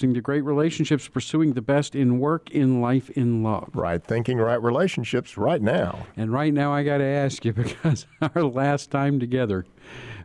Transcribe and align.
listening 0.00 0.14
to 0.14 0.22
Great 0.22 0.44
Relationships, 0.44 1.08
pursuing 1.08 1.52
the 1.52 1.60
best 1.60 1.94
in 1.94 2.18
work, 2.18 2.50
in 2.50 2.80
life, 2.80 3.10
in 3.10 3.42
love. 3.42 3.68
Right 3.74 4.02
thinking, 4.02 4.38
right 4.38 4.62
relationships 4.62 5.36
right 5.36 5.60
now. 5.60 6.06
And 6.16 6.32
right 6.32 6.54
now, 6.54 6.72
I 6.72 6.84
got 6.84 6.98
to 6.98 7.04
ask 7.04 7.44
you 7.44 7.52
because 7.52 8.06
our 8.22 8.42
last 8.42 8.90
time 8.90 9.20
together, 9.20 9.66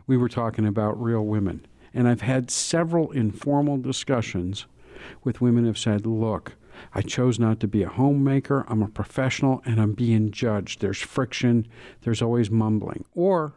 we 0.06 0.16
were 0.16 0.30
talking 0.30 0.66
about 0.66 0.98
real 0.98 1.26
women. 1.26 1.66
And 1.92 2.08
I've 2.08 2.22
had 2.22 2.50
several 2.50 3.10
informal 3.10 3.76
discussions 3.76 4.64
with 5.24 5.42
women 5.42 5.64
who 5.64 5.68
have 5.68 5.76
said, 5.76 6.06
look, 6.06 6.54
I 6.94 7.02
chose 7.02 7.38
not 7.38 7.60
to 7.60 7.68
be 7.68 7.82
a 7.82 7.90
homemaker. 7.90 8.64
I'm 8.68 8.80
a 8.80 8.88
professional 8.88 9.60
and 9.66 9.78
I'm 9.78 9.92
being 9.92 10.30
judged. 10.30 10.80
There's 10.80 11.02
friction. 11.02 11.68
There's 12.00 12.22
always 12.22 12.50
mumbling. 12.50 13.04
Or 13.14 13.52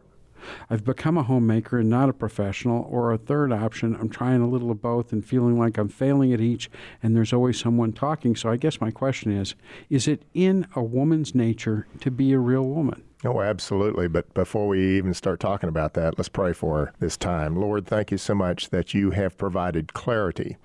I've 0.68 0.84
become 0.84 1.16
a 1.16 1.22
homemaker 1.22 1.78
and 1.78 1.88
not 1.88 2.08
a 2.08 2.12
professional. 2.12 2.86
Or 2.90 3.12
a 3.12 3.18
third 3.18 3.52
option, 3.52 3.96
I'm 3.96 4.08
trying 4.08 4.40
a 4.40 4.48
little 4.48 4.70
of 4.70 4.80
both 4.80 5.12
and 5.12 5.24
feeling 5.24 5.58
like 5.58 5.78
I'm 5.78 5.88
failing 5.88 6.32
at 6.32 6.40
each 6.40 6.70
and 7.02 7.16
there's 7.16 7.32
always 7.32 7.58
someone 7.58 7.92
talking. 7.92 8.36
So 8.36 8.50
I 8.50 8.56
guess 8.56 8.80
my 8.80 8.90
question 8.90 9.32
is 9.32 9.54
is 9.88 10.08
it 10.08 10.22
in 10.34 10.66
a 10.74 10.82
woman's 10.82 11.34
nature 11.34 11.86
to 12.00 12.10
be 12.10 12.32
a 12.32 12.38
real 12.38 12.66
woman? 12.66 13.02
Oh, 13.24 13.40
absolutely. 13.42 14.08
But 14.08 14.32
before 14.32 14.66
we 14.66 14.96
even 14.96 15.12
start 15.12 15.40
talking 15.40 15.68
about 15.68 15.92
that, 15.94 16.16
let's 16.16 16.30
pray 16.30 16.54
for 16.54 16.94
this 17.00 17.18
time. 17.18 17.54
Lord, 17.54 17.86
thank 17.86 18.10
you 18.10 18.18
so 18.18 18.34
much 18.34 18.70
that 18.70 18.94
you 18.94 19.10
have 19.10 19.36
provided 19.36 19.92
clarity 19.92 20.56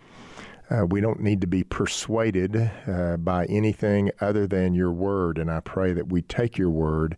uh, 0.70 0.86
we 0.86 1.00
don't 1.02 1.20
need 1.20 1.42
to 1.42 1.48
be 1.48 1.64
persuaded 1.64 2.72
uh, 2.88 3.18
by 3.18 3.46
anything 3.46 4.12
other 4.20 4.48
than 4.48 4.74
your 4.74 4.92
word. 4.92 5.38
And 5.38 5.52
I 5.52 5.60
pray 5.60 5.94
that 5.94 6.08
we 6.08 6.22
take 6.24 6.58
your 6.58 6.70
word 6.70 7.16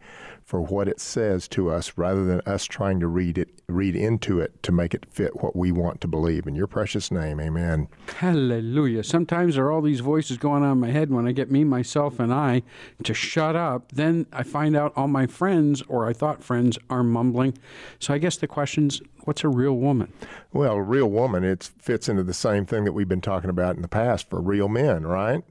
for 0.48 0.62
what 0.62 0.88
it 0.88 0.98
says 0.98 1.46
to 1.46 1.70
us 1.70 1.92
rather 1.98 2.24
than 2.24 2.40
us 2.46 2.64
trying 2.64 3.02
to 3.02 3.08
read 3.08 3.38
it, 3.38 3.50
read 3.68 3.98
into 3.98 4.40
it 4.40 4.64
to 4.64 4.72
make 4.72 4.94
it 4.94 5.06
fit 5.10 5.44
what 5.44 5.58
we 5.58 5.74
want 5.74 6.00
to 6.00 6.08
believe. 6.08 6.48
In 6.48 6.56
your 6.56 6.68
precious 6.68 7.12
name, 7.12 7.42
amen. 7.42 7.90
Hallelujah. 8.16 9.04
Sometimes 9.04 9.56
there 9.56 9.66
are 9.66 9.72
all 9.74 9.82
these 9.82 10.00
voices 10.00 10.38
going 10.38 10.64
on 10.64 10.72
in 10.72 10.80
my 10.80 10.92
head 10.92 11.12
when 11.12 11.28
I 11.28 11.34
get 11.34 11.52
me, 11.52 11.66
myself, 11.66 12.18
and 12.18 12.34
I 12.34 12.64
to 13.04 13.14
shut 13.14 13.58
up. 13.58 13.92
Then 13.92 14.26
I 14.32 14.44
find 14.44 14.74
out 14.74 14.94
all 14.96 15.10
my 15.10 15.28
friends, 15.28 15.84
or 15.90 16.08
I 16.08 16.14
thought 16.14 16.42
friends, 16.42 16.80
are 16.90 17.04
mumbling. 17.04 17.58
So 18.00 18.14
I 18.14 18.18
guess 18.18 18.38
the 18.38 18.48
question's 18.48 19.02
What's 19.28 19.44
a 19.44 19.50
real 19.50 19.76
woman? 19.76 20.14
Well, 20.54 20.76
a 20.76 20.82
real 20.82 21.10
woman, 21.10 21.44
it 21.44 21.70
fits 21.80 22.08
into 22.08 22.24
the 22.24 22.34
same 22.34 22.66
thing 22.66 22.86
that 22.86 22.94
we've 22.94 23.10
been 23.10 23.20
talking 23.20 23.50
about 23.50 23.76
in 23.76 23.82
the 23.82 23.90
past 23.90 24.30
for 24.30 24.40
real 24.40 24.70
men, 24.70 25.06
right? 25.06 25.44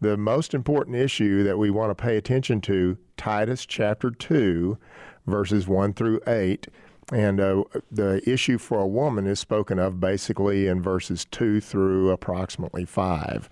The 0.00 0.16
most 0.16 0.52
important 0.52 0.96
issue 0.96 1.44
that 1.44 1.56
we 1.56 1.70
want 1.70 1.90
to 1.90 1.94
pay 1.94 2.16
attention 2.16 2.60
to, 2.62 2.98
Titus 3.20 3.66
chapter 3.66 4.10
2, 4.10 4.78
verses 5.26 5.68
1 5.68 5.92
through 5.92 6.22
8. 6.26 6.68
And 7.12 7.38
uh, 7.38 7.64
the 7.90 8.22
issue 8.26 8.56
for 8.56 8.80
a 8.80 8.86
woman 8.86 9.26
is 9.26 9.38
spoken 9.38 9.78
of 9.78 10.00
basically 10.00 10.66
in 10.66 10.80
verses 10.80 11.26
2 11.26 11.60
through 11.60 12.08
approximately 12.08 12.86
5. 12.86 13.50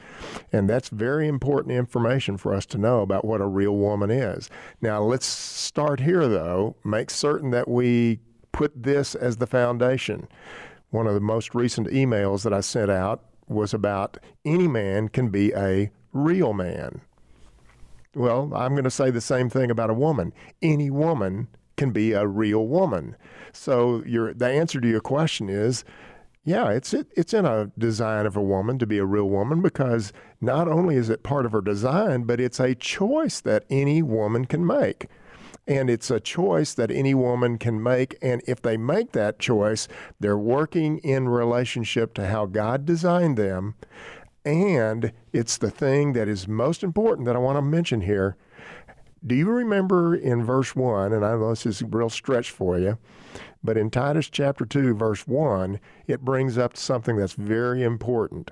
And 0.54 0.70
that's 0.70 0.88
very 0.88 1.28
important 1.28 1.74
information 1.74 2.38
for 2.38 2.54
us 2.54 2.64
to 2.64 2.78
know 2.78 3.02
about 3.02 3.26
what 3.26 3.42
a 3.42 3.46
real 3.46 3.76
woman 3.76 4.10
is. 4.10 4.48
Now, 4.80 5.02
let's 5.02 5.26
start 5.26 6.00
here, 6.00 6.26
though. 6.26 6.74
Make 6.82 7.10
certain 7.10 7.50
that 7.50 7.68
we 7.68 8.20
put 8.52 8.84
this 8.84 9.14
as 9.14 9.36
the 9.36 9.46
foundation. 9.46 10.28
One 10.88 11.06
of 11.06 11.12
the 11.12 11.20
most 11.20 11.54
recent 11.54 11.88
emails 11.88 12.42
that 12.44 12.54
I 12.54 12.60
sent 12.60 12.90
out 12.90 13.22
was 13.48 13.74
about 13.74 14.16
any 14.46 14.66
man 14.66 15.10
can 15.10 15.28
be 15.28 15.52
a 15.52 15.90
real 16.14 16.54
man. 16.54 17.02
Well, 18.14 18.52
I'm 18.54 18.72
going 18.72 18.84
to 18.84 18.90
say 18.90 19.10
the 19.10 19.20
same 19.20 19.50
thing 19.50 19.70
about 19.70 19.90
a 19.90 19.94
woman. 19.94 20.32
Any 20.62 20.90
woman 20.90 21.48
can 21.76 21.90
be 21.90 22.12
a 22.12 22.26
real 22.26 22.66
woman. 22.66 23.16
So 23.52 24.02
your 24.04 24.34
the 24.34 24.48
answer 24.48 24.80
to 24.80 24.88
your 24.88 25.00
question 25.00 25.48
is 25.48 25.84
yeah, 26.44 26.70
it's 26.70 26.94
it, 26.94 27.08
it's 27.14 27.34
in 27.34 27.44
a 27.44 27.70
design 27.76 28.24
of 28.24 28.36
a 28.36 28.42
woman 28.42 28.78
to 28.78 28.86
be 28.86 28.96
a 28.96 29.04
real 29.04 29.28
woman 29.28 29.60
because 29.60 30.12
not 30.40 30.66
only 30.66 30.96
is 30.96 31.10
it 31.10 31.22
part 31.22 31.44
of 31.44 31.52
her 31.52 31.60
design, 31.60 32.22
but 32.22 32.40
it's 32.40 32.58
a 32.58 32.74
choice 32.74 33.40
that 33.42 33.64
any 33.68 34.02
woman 34.02 34.46
can 34.46 34.66
make. 34.66 35.08
And 35.66 35.90
it's 35.90 36.10
a 36.10 36.20
choice 36.20 36.72
that 36.72 36.90
any 36.90 37.12
woman 37.12 37.58
can 37.58 37.82
make. 37.82 38.16
And 38.22 38.40
if 38.46 38.62
they 38.62 38.78
make 38.78 39.12
that 39.12 39.38
choice, 39.38 39.86
they're 40.18 40.38
working 40.38 40.96
in 40.98 41.28
relationship 41.28 42.14
to 42.14 42.26
how 42.26 42.46
God 42.46 42.86
designed 42.86 43.36
them. 43.36 43.74
And 44.44 45.12
it's 45.32 45.58
the 45.58 45.70
thing 45.70 46.12
that 46.14 46.28
is 46.28 46.48
most 46.48 46.82
important 46.82 47.26
that 47.26 47.36
I 47.36 47.40
want 47.40 47.56
to 47.56 47.62
mention 47.62 48.00
here. 48.00 48.36
Do 49.26 49.34
you 49.34 49.50
remember 49.50 50.14
in 50.14 50.44
verse 50.44 50.76
1, 50.76 51.12
and 51.12 51.24
I 51.24 51.32
know 51.32 51.50
this 51.50 51.66
is 51.66 51.82
a 51.82 51.86
real 51.86 52.08
stretch 52.08 52.50
for 52.50 52.78
you, 52.78 52.98
but 53.64 53.76
in 53.76 53.90
Titus 53.90 54.30
chapter 54.30 54.64
2, 54.64 54.94
verse 54.94 55.26
1, 55.26 55.80
it 56.06 56.24
brings 56.24 56.56
up 56.56 56.76
something 56.76 57.16
that's 57.16 57.32
very 57.32 57.82
important. 57.82 58.50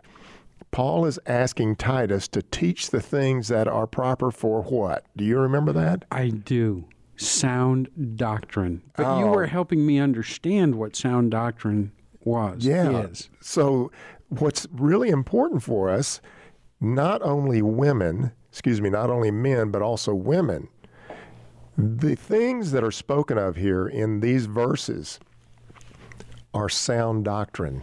Paul 0.72 1.06
is 1.06 1.20
asking 1.26 1.76
Titus 1.76 2.26
to 2.28 2.42
teach 2.42 2.91
the 2.91 3.00
things 3.00 3.48
that 3.48 3.68
are 3.68 3.86
proper 3.86 4.30
for 4.30 4.62
what? 4.62 5.06
Do 5.16 5.24
you 5.24 5.38
remember 5.38 5.72
that? 5.72 6.04
I 6.10 6.28
do 6.28 6.84
sound 7.16 7.88
doctrine. 8.16 8.82
But 8.97 9.06
oh. 9.06 9.18
you 9.20 9.26
were 9.26 9.47
helping 9.47 9.86
me 9.86 9.98
understand 9.98 10.74
what 10.74 10.97
sound 10.97 11.30
doctrine 11.30 11.92
was. 12.24 12.66
Yeah. 12.66 13.03
Is. 13.03 13.30
So 13.41 13.91
what's 14.28 14.66
really 14.72 15.09
important 15.09 15.62
for 15.62 15.88
us, 15.91 16.20
not 16.81 17.22
only 17.22 17.62
women, 17.62 18.32
excuse 18.50 18.81
me, 18.81 18.91
not 18.91 19.10
only 19.10 19.31
men, 19.31 19.70
but 19.70 19.82
also 19.82 20.14
women, 20.14 20.69
the 21.76 22.16
things 22.16 22.72
that 22.72 22.84
are 22.84 22.91
spoken 22.91 23.38
of 23.38 23.56
here 23.56 23.86
in 23.86 24.20
these 24.20 24.47
verses 24.47 25.20
are 26.54 26.69
sound 26.69 27.25
doctrine. 27.25 27.82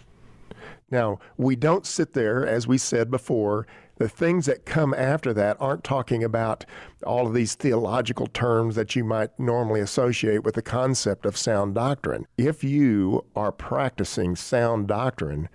Now, 0.90 1.20
we 1.38 1.56
don't 1.56 1.86
sit 1.86 2.14
there, 2.14 2.46
as 2.46 2.68
we 2.68 2.78
said 2.78 3.10
before, 3.10 3.68
the 3.98 4.10
things 4.10 4.48
that 4.48 4.66
come 4.66 4.94
after 4.94 5.34
that 5.34 5.58
aren't 5.60 5.84
talking 5.84 6.24
about 6.24 6.66
all 7.06 7.28
of 7.28 7.34
these 7.34 7.56
theological 7.56 8.28
terms 8.28 8.76
that 8.76 8.96
you 8.96 9.04
might 9.04 9.40
normally 9.40 9.80
associate 9.80 10.44
with 10.44 10.56
the 10.56 10.62
concept 10.62 11.26
of 11.26 11.38
sound 11.38 11.76
doctrine. 11.76 12.26
If 12.38 12.64
you 12.64 13.26
are 13.36 13.52
practicing 13.52 14.36
sound 14.36 14.88
doctrine, 14.88 15.50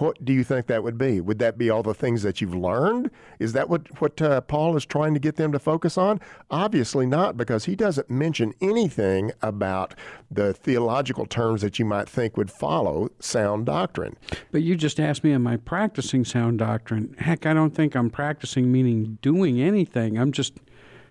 what 0.00 0.24
do 0.24 0.32
you 0.32 0.42
think 0.42 0.66
that 0.66 0.82
would 0.82 0.96
be? 0.96 1.20
Would 1.20 1.38
that 1.40 1.58
be 1.58 1.68
all 1.68 1.82
the 1.82 1.94
things 1.94 2.22
that 2.22 2.40
you've 2.40 2.54
learned? 2.54 3.10
Is 3.38 3.52
that 3.52 3.68
what, 3.68 4.00
what 4.00 4.20
uh, 4.22 4.40
Paul 4.40 4.76
is 4.76 4.86
trying 4.86 5.12
to 5.14 5.20
get 5.20 5.36
them 5.36 5.52
to 5.52 5.58
focus 5.58 5.98
on? 5.98 6.20
Obviously 6.50 7.04
not, 7.04 7.36
because 7.36 7.66
he 7.66 7.76
doesn't 7.76 8.08
mention 8.08 8.54
anything 8.60 9.32
about 9.42 9.94
the 10.30 10.54
theological 10.54 11.26
terms 11.26 11.60
that 11.60 11.78
you 11.78 11.84
might 11.84 12.08
think 12.08 12.36
would 12.36 12.50
follow 12.50 13.10
sound 13.18 13.66
doctrine. 13.66 14.16
But 14.50 14.62
you 14.62 14.74
just 14.74 14.98
asked 14.98 15.22
me, 15.22 15.32
am 15.32 15.46
I 15.46 15.58
practicing 15.58 16.24
sound 16.24 16.58
doctrine? 16.60 17.14
Heck, 17.18 17.44
I 17.44 17.52
don't 17.52 17.74
think 17.74 17.94
I'm 17.94 18.10
practicing, 18.10 18.72
meaning 18.72 19.18
doing 19.20 19.60
anything. 19.60 20.18
I'm 20.18 20.32
just 20.32 20.54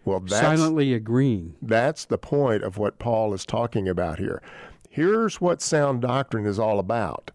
well, 0.03 0.23
silently 0.27 0.93
agreeing. 0.93 1.55
That's 1.61 2.05
the 2.05 2.17
point 2.17 2.63
of 2.63 2.77
what 2.77 2.97
Paul 2.97 3.35
is 3.35 3.45
talking 3.45 3.87
about 3.87 4.17
here. 4.17 4.41
Here's 4.89 5.39
what 5.39 5.61
sound 5.61 6.01
doctrine 6.01 6.47
is 6.47 6.57
all 6.57 6.79
about 6.79 7.29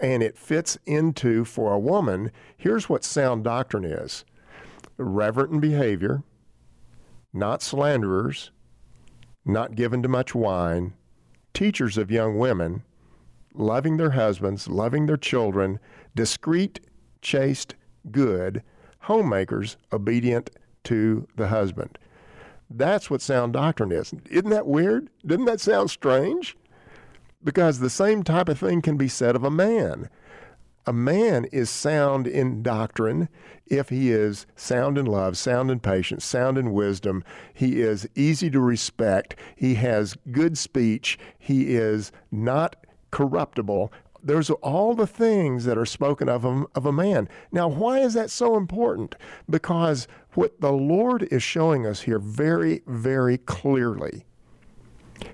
and 0.00 0.22
it 0.22 0.36
fits 0.36 0.78
into 0.86 1.44
for 1.44 1.72
a 1.72 1.78
woman. 1.78 2.30
Here's 2.56 2.88
what 2.88 3.04
sound 3.04 3.44
doctrine 3.44 3.84
is 3.84 4.24
reverent 4.98 5.52
in 5.52 5.60
behavior, 5.60 6.22
not 7.32 7.62
slanderers, 7.62 8.50
not 9.44 9.74
given 9.74 10.02
to 10.02 10.08
much 10.08 10.34
wine, 10.34 10.94
teachers 11.52 11.98
of 11.98 12.10
young 12.10 12.38
women, 12.38 12.82
loving 13.54 13.96
their 13.96 14.10
husbands, 14.10 14.68
loving 14.68 15.06
their 15.06 15.16
children, 15.16 15.78
discreet, 16.14 16.80
chaste, 17.20 17.74
good, 18.10 18.62
homemakers, 19.00 19.76
obedient 19.92 20.50
to 20.84 21.26
the 21.36 21.48
husband. 21.48 21.98
That's 22.68 23.08
what 23.08 23.22
sound 23.22 23.52
doctrine 23.52 23.92
is. 23.92 24.12
Isn't 24.30 24.50
that 24.50 24.66
weird? 24.66 25.08
Doesn't 25.24 25.44
that 25.44 25.60
sound 25.60 25.90
strange? 25.90 26.56
Because 27.46 27.78
the 27.78 27.88
same 27.88 28.24
type 28.24 28.48
of 28.48 28.58
thing 28.58 28.82
can 28.82 28.96
be 28.96 29.06
said 29.06 29.36
of 29.36 29.44
a 29.44 29.52
man. 29.52 30.10
A 30.84 30.92
man 30.92 31.44
is 31.52 31.70
sound 31.70 32.26
in 32.26 32.60
doctrine 32.60 33.28
if 33.68 33.88
he 33.88 34.10
is 34.10 34.46
sound 34.56 34.98
in 34.98 35.06
love, 35.06 35.38
sound 35.38 35.70
in 35.70 35.78
patience, 35.78 36.24
sound 36.24 36.58
in 36.58 36.72
wisdom. 36.72 37.22
He 37.54 37.80
is 37.80 38.08
easy 38.16 38.50
to 38.50 38.58
respect. 38.58 39.36
He 39.54 39.74
has 39.76 40.16
good 40.32 40.58
speech. 40.58 41.20
He 41.38 41.76
is 41.76 42.10
not 42.32 42.84
corruptible. 43.12 43.92
There's 44.20 44.50
all 44.50 44.96
the 44.96 45.06
things 45.06 45.66
that 45.66 45.78
are 45.78 45.86
spoken 45.86 46.28
of 46.28 46.44
him, 46.44 46.66
of 46.74 46.84
a 46.84 46.92
man. 46.92 47.28
Now, 47.52 47.68
why 47.68 48.00
is 48.00 48.14
that 48.14 48.30
so 48.30 48.56
important? 48.56 49.14
Because 49.48 50.08
what 50.34 50.60
the 50.60 50.72
Lord 50.72 51.28
is 51.30 51.44
showing 51.44 51.86
us 51.86 52.00
here 52.00 52.18
very, 52.18 52.82
very 52.88 53.38
clearly 53.38 54.24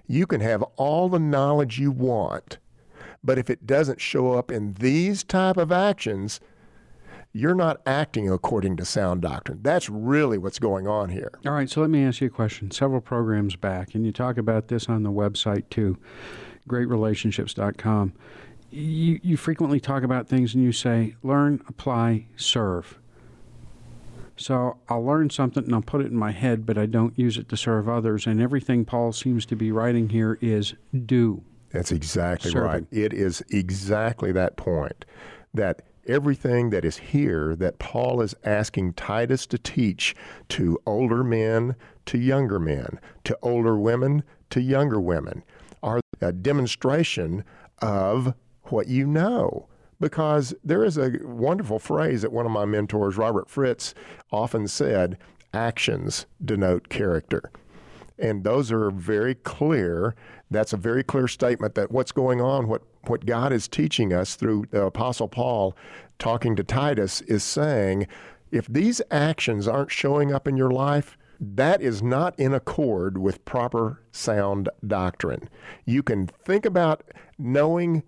you 0.06 0.26
can 0.26 0.40
have 0.40 0.62
all 0.76 1.08
the 1.08 1.18
knowledge 1.18 1.78
you 1.78 1.90
want, 1.90 2.58
but 3.24 3.38
if 3.38 3.48
it 3.48 3.66
doesn't 3.66 4.00
show 4.00 4.32
up 4.32 4.50
in 4.50 4.74
these 4.74 5.22
type 5.22 5.56
of 5.56 5.70
actions, 5.72 6.40
you're 7.32 7.54
not 7.54 7.80
acting 7.86 8.30
according 8.30 8.76
to 8.76 8.84
sound 8.84 9.22
doctrine. 9.22 9.60
That's 9.62 9.88
really 9.88 10.36
what's 10.38 10.58
going 10.58 10.86
on 10.86 11.08
here. 11.08 11.30
All 11.46 11.52
right, 11.52 11.70
so 11.70 11.80
let 11.80 11.88
me 11.90 12.04
ask 12.04 12.20
you 12.20 12.26
a 12.26 12.30
question. 12.30 12.70
Several 12.70 13.00
programs 13.00 13.56
back, 13.56 13.94
and 13.94 14.04
you 14.04 14.12
talk 14.12 14.36
about 14.36 14.68
this 14.68 14.88
on 14.88 15.02
the 15.02 15.10
website 15.10 15.68
too, 15.70 15.96
greatrelationships.com. 16.68 18.12
you, 18.70 19.20
you 19.22 19.36
frequently 19.36 19.80
talk 19.80 20.02
about 20.02 20.28
things 20.28 20.54
and 20.54 20.62
you 20.62 20.72
say, 20.72 21.14
learn, 21.22 21.62
apply, 21.68 22.26
serve. 22.36 22.98
So 24.42 24.78
I'll 24.88 25.04
learn 25.04 25.30
something 25.30 25.64
and 25.64 25.74
I'll 25.74 25.82
put 25.82 26.00
it 26.00 26.08
in 26.08 26.16
my 26.16 26.32
head, 26.32 26.66
but 26.66 26.76
I 26.76 26.86
don't 26.86 27.16
use 27.18 27.38
it 27.38 27.48
to 27.50 27.56
serve 27.56 27.88
others. 27.88 28.26
And 28.26 28.40
everything 28.40 28.84
Paul 28.84 29.12
seems 29.12 29.46
to 29.46 29.56
be 29.56 29.70
writing 29.70 30.08
here 30.08 30.36
is 30.40 30.74
do. 31.06 31.42
That's 31.70 31.92
exactly 31.92 32.50
Serving. 32.50 32.68
right. 32.68 32.86
It 32.90 33.12
is 33.12 33.42
exactly 33.50 34.32
that 34.32 34.56
point 34.56 35.04
that 35.54 35.82
everything 36.06 36.70
that 36.70 36.84
is 36.84 36.96
here 36.96 37.54
that 37.56 37.78
Paul 37.78 38.20
is 38.20 38.34
asking 38.44 38.94
Titus 38.94 39.46
to 39.46 39.58
teach 39.58 40.16
to 40.48 40.78
older 40.86 41.22
men, 41.22 41.76
to 42.06 42.18
younger 42.18 42.58
men, 42.58 42.98
to 43.24 43.38
older 43.42 43.78
women, 43.78 44.24
to 44.50 44.60
younger 44.60 45.00
women 45.00 45.44
are 45.82 46.00
a 46.20 46.32
demonstration 46.32 47.44
of 47.80 48.34
what 48.64 48.88
you 48.88 49.06
know. 49.06 49.68
Because 50.02 50.52
there 50.64 50.84
is 50.84 50.98
a 50.98 51.12
wonderful 51.22 51.78
phrase 51.78 52.22
that 52.22 52.32
one 52.32 52.44
of 52.44 52.50
my 52.50 52.64
mentors, 52.64 53.16
Robert 53.16 53.48
Fritz, 53.48 53.94
often 54.32 54.66
said 54.66 55.16
actions 55.54 56.26
denote 56.44 56.88
character. 56.88 57.52
And 58.18 58.42
those 58.42 58.72
are 58.72 58.90
very 58.90 59.36
clear. 59.36 60.16
That's 60.50 60.72
a 60.72 60.76
very 60.76 61.04
clear 61.04 61.28
statement 61.28 61.76
that 61.76 61.92
what's 61.92 62.10
going 62.10 62.40
on, 62.40 62.66
what, 62.66 62.82
what 63.06 63.26
God 63.26 63.52
is 63.52 63.68
teaching 63.68 64.12
us 64.12 64.34
through 64.34 64.64
the 64.72 64.82
Apostle 64.82 65.28
Paul 65.28 65.76
talking 66.18 66.56
to 66.56 66.64
Titus, 66.64 67.20
is 67.20 67.44
saying 67.44 68.08
if 68.50 68.66
these 68.66 69.00
actions 69.12 69.68
aren't 69.68 69.92
showing 69.92 70.34
up 70.34 70.48
in 70.48 70.56
your 70.56 70.72
life, 70.72 71.16
that 71.38 71.80
is 71.80 72.02
not 72.02 72.36
in 72.40 72.52
accord 72.52 73.18
with 73.18 73.44
proper 73.44 74.02
sound 74.10 74.68
doctrine. 74.84 75.48
You 75.84 76.02
can 76.02 76.26
think 76.26 76.66
about 76.66 77.04
knowing 77.38 78.02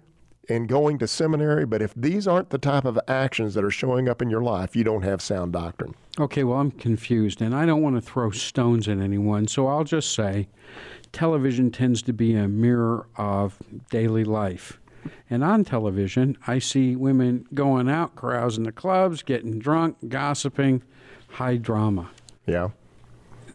and 0.48 0.68
going 0.68 0.98
to 0.98 1.06
seminary, 1.06 1.64
but 1.64 1.82
if 1.82 1.94
these 1.94 2.26
aren't 2.26 2.50
the 2.50 2.58
type 2.58 2.84
of 2.84 2.98
actions 3.08 3.54
that 3.54 3.64
are 3.64 3.70
showing 3.70 4.08
up 4.08 4.20
in 4.20 4.30
your 4.30 4.42
life, 4.42 4.76
you 4.76 4.84
don't 4.84 5.02
have 5.02 5.22
sound 5.22 5.52
doctrine. 5.52 5.94
Okay, 6.18 6.44
well, 6.44 6.58
I'm 6.58 6.70
confused, 6.70 7.40
and 7.40 7.54
I 7.54 7.66
don't 7.66 7.82
want 7.82 7.96
to 7.96 8.00
throw 8.00 8.30
stones 8.30 8.88
at 8.88 8.98
anyone, 8.98 9.48
so 9.48 9.66
I'll 9.66 9.84
just 9.84 10.14
say 10.14 10.48
television 11.12 11.70
tends 11.70 12.02
to 12.02 12.12
be 12.12 12.34
a 12.34 12.48
mirror 12.48 13.06
of 13.16 13.58
daily 13.90 14.24
life. 14.24 14.78
And 15.28 15.44
on 15.44 15.64
television, 15.64 16.36
I 16.46 16.58
see 16.58 16.96
women 16.96 17.46
going 17.54 17.88
out, 17.88 18.16
carousing 18.16 18.64
the 18.64 18.72
clubs, 18.72 19.22
getting 19.22 19.58
drunk, 19.58 19.96
gossiping, 20.08 20.82
high 21.28 21.56
drama. 21.56 22.10
Yeah. 22.46 22.70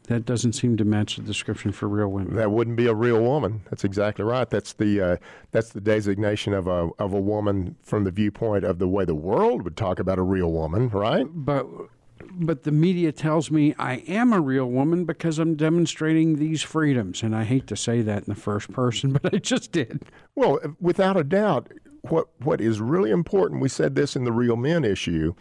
That 0.09 0.25
doesn't 0.25 0.53
seem 0.53 0.75
to 0.77 0.83
match 0.83 1.17
the 1.17 1.21
description 1.21 1.71
for 1.71 1.87
real 1.87 2.07
women. 2.07 2.35
That 2.35 2.49
wouldn't 2.49 2.77
be 2.77 2.87
a 2.87 2.95
real 2.95 3.21
woman. 3.21 3.61
That's 3.69 3.83
exactly 3.83 4.25
right. 4.25 4.49
That's 4.49 4.73
the 4.73 4.99
uh, 4.99 5.17
that's 5.51 5.69
the 5.69 5.79
designation 5.79 6.51
of 6.51 6.65
a 6.65 6.89
of 6.97 7.13
a 7.13 7.19
woman 7.19 7.75
from 7.83 8.05
the 8.05 8.11
viewpoint 8.11 8.63
of 8.63 8.79
the 8.79 8.87
way 8.87 9.05
the 9.05 9.13
world 9.13 9.61
would 9.61 9.77
talk 9.77 9.99
about 9.99 10.17
a 10.17 10.23
real 10.23 10.51
woman, 10.51 10.89
right? 10.89 11.27
But 11.29 11.67
but 12.31 12.63
the 12.63 12.71
media 12.71 13.11
tells 13.11 13.51
me 13.51 13.75
I 13.77 13.97
am 14.07 14.33
a 14.33 14.41
real 14.41 14.65
woman 14.65 15.05
because 15.05 15.37
I'm 15.37 15.53
demonstrating 15.53 16.37
these 16.37 16.63
freedoms, 16.63 17.21
and 17.21 17.35
I 17.35 17.43
hate 17.43 17.67
to 17.67 17.75
say 17.75 18.01
that 18.01 18.23
in 18.23 18.33
the 18.33 18.39
first 18.39 18.71
person, 18.71 19.13
but 19.21 19.31
I 19.31 19.37
just 19.37 19.71
did. 19.71 20.05
Well, 20.33 20.59
without 20.81 21.17
a 21.17 21.23
doubt, 21.23 21.71
what 22.01 22.29
what 22.39 22.61
is 22.61 22.81
really 22.81 23.11
important. 23.11 23.61
We 23.61 23.69
said 23.69 23.93
this 23.93 24.15
in 24.15 24.23
the 24.23 24.31
real 24.31 24.55
men 24.55 24.83
issue. 24.83 25.35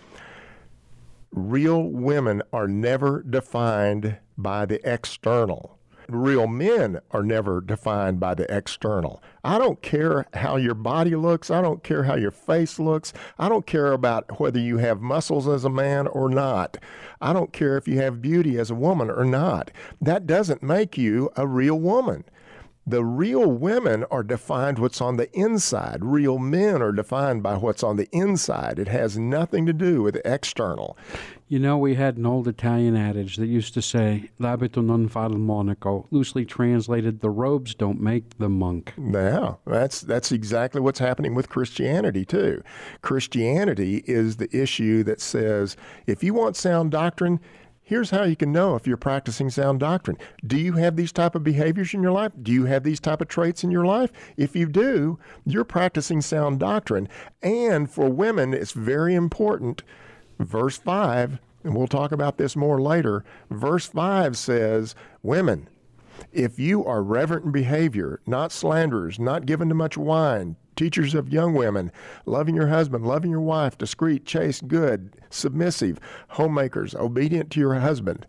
Real 1.31 1.83
women 1.83 2.43
are 2.53 2.69
never 2.69 3.23
defined 3.23 4.19
by 4.37 4.65
the 4.67 4.81
external. 4.91 5.79
Real 6.09 6.47
men 6.47 7.01
are 7.11 7.23
never 7.23 7.61
defined 7.61 8.19
by 8.19 8.35
the 8.35 8.47
external. 8.55 9.23
I 9.45 9.59
don't 9.59 9.83
care 9.83 10.25
how 10.33 10.57
your 10.57 10.75
body 10.75 11.15
looks. 11.15 11.51
I 11.51 11.61
don't 11.61 11.85
care 11.85 12.05
how 12.05 12.15
your 12.15 12.31
face 12.31 12.79
looks. 12.79 13.13
I 13.39 13.51
don't 13.51 13.67
care 13.67 13.93
about 13.93 14.41
whether 14.41 14.59
you 14.59 14.79
have 14.79 15.03
muscles 15.03 15.47
as 15.47 15.67
a 15.67 15.71
man 15.71 16.07
or 16.07 16.31
not. 16.31 16.79
I 17.21 17.35
don't 17.35 17.53
care 17.53 17.77
if 17.77 17.87
you 17.87 18.01
have 18.01 18.23
beauty 18.23 18.59
as 18.59 18.71
a 18.71 18.75
woman 18.75 19.11
or 19.11 19.27
not. 19.27 19.71
That 20.01 20.27
doesn't 20.27 20.63
make 20.63 20.97
you 20.97 21.29
a 21.37 21.47
real 21.47 21.79
woman. 21.79 22.25
The 22.89 23.05
real 23.05 23.53
women 23.53 24.05
are 24.11 24.23
defined 24.23 24.79
what's 24.79 25.03
on 25.03 25.19
the 25.19 25.31
inside. 25.39 26.03
Real 26.03 26.39
men 26.39 26.81
are 26.81 26.91
defined 26.91 27.43
by 27.43 27.59
what's 27.59 27.83
on 27.83 27.97
the 27.97 28.09
inside. 28.13 28.79
It 28.79 28.89
has 28.89 29.19
nothing 29.19 29.67
to 29.67 29.75
do 29.75 30.03
with 30.03 30.15
the 30.15 30.27
external. 30.33 30.97
You 31.49 31.59
know, 31.59 31.77
we 31.77 31.97
had 31.97 32.17
an 32.17 32.25
old 32.25 32.49
Italian 32.49 32.97
adage 32.97 33.37
that 33.37 33.47
used 33.47 33.75
to 33.75 33.83
say, 33.83 34.31
l'abito 34.39 34.83
non 34.83 35.07
fa 35.07 35.27
il 35.27 35.37
monaco, 35.37 36.07
loosely 36.11 36.47
translated, 36.47 37.21
the 37.21 37.29
robes 37.29 37.75
don't 37.75 38.01
make 38.01 38.39
the 38.39 38.49
monk. 38.49 38.95
Yeah, 38.97 39.57
that's 39.67 40.01
that's 40.01 40.33
exactly 40.33 40.81
what's 40.81 40.99
happening 40.99 41.35
with 41.35 41.51
Christianity 41.51 42.25
too. 42.25 42.63
Christianity 43.03 44.03
is 44.07 44.37
the 44.37 44.49
issue 44.51 45.03
that 45.05 45.21
says 45.21 45.77
if 46.07 46.25
you 46.25 46.33
want 46.33 46.57
sound 46.57 46.91
doctrine, 46.91 47.39
here's 47.89 48.11
how 48.11 48.23
you 48.23 48.37
can 48.37 48.53
know 48.53 48.75
if 48.75 48.87
you're 48.87 48.99
practicing 48.99 49.49
sound 49.49 49.81
doctrine. 49.81 50.19
Do 50.47 50.59
you 50.59 50.75
have 50.75 50.95
these 50.95 51.11
type 51.11 51.35
of 51.35 51.43
behaviors 51.43 51.95
in 51.95 52.03
your 52.03 52.13
life? 52.13 52.33
Do 52.43 52.53
you 52.53 52.67
have 52.67 52.83
these 52.83 53.01
type 53.01 53.23
of 53.23 53.29
traits 53.29 53.65
in 53.65 53.71
your 53.71 53.87
life? 53.87 54.13
If 54.37 54.55
you 54.55 54.67
do, 54.67 55.19
you're 55.47 55.65
practicing 55.65 56.21
sound 56.21 56.61
doctrine. 56.61 57.09
And 57.43 57.91
for 57.91 58.11
women, 58.11 58.53
it's 58.53 58.73
very 58.73 59.15
important. 59.15 59.83
Verse 60.39 60.77
5, 60.77 61.39
and 61.65 61.75
we'll 61.75 61.89
talk 61.89 62.13
about 62.13 62.37
this 62.37 62.55
more 62.55 62.79
later. 62.79 63.25
Verse 63.51 63.87
5 63.87 64.37
says, 64.37 64.95
Women, 65.23 65.71
if 66.31 66.59
you 66.59 66.85
are 66.85 67.03
reverent 67.03 67.47
in 67.47 67.53
behavior, 67.53 68.21
not 68.27 68.53
slanderers, 68.53 69.19
not 69.19 69.47
given 69.47 69.71
to 69.71 69.75
much 69.75 69.97
wine, 69.97 70.57
teachers 70.79 71.13
of 71.13 71.33
young 71.33 71.55
women, 71.55 71.91
loving 72.25 72.55
your 72.55 72.69
husband, 72.69 73.05
loving 73.05 73.33
your 73.33 73.41
wife, 73.41 73.77
discreet, 73.77 74.25
chaste, 74.25 74.69
good, 74.69 75.17
submissive, 75.29 75.99
homemakers, 76.29 76.95
obedient 76.95 77.51
to 77.51 77.59
your 77.59 77.75
husband. 77.75 78.25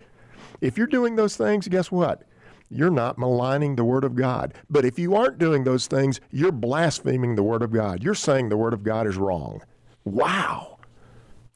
If 0.59 0.75
you're 0.75 0.87
doing 0.87 1.15
those 1.15 1.37
things, 1.37 1.67
guess 1.67 1.91
what? 1.91 2.23
You're 2.71 2.89
not 2.89 3.19
maligning 3.19 3.75
the 3.75 3.85
Word 3.85 4.03
of 4.03 4.15
God. 4.15 4.55
But 4.67 4.83
if 4.83 4.97
you 4.97 5.15
aren't 5.15 5.37
doing 5.37 5.63
those 5.63 5.85
things, 5.85 6.19
you're 6.31 6.51
blaspheming 6.51 7.35
the 7.35 7.43
Word 7.43 7.61
of 7.61 7.71
God. 7.71 8.03
You're 8.03 8.15
saying 8.15 8.49
the 8.49 8.57
Word 8.57 8.73
of 8.73 8.83
God 8.83 9.05
is 9.05 9.15
wrong. 9.15 9.61
Wow. 10.03 10.78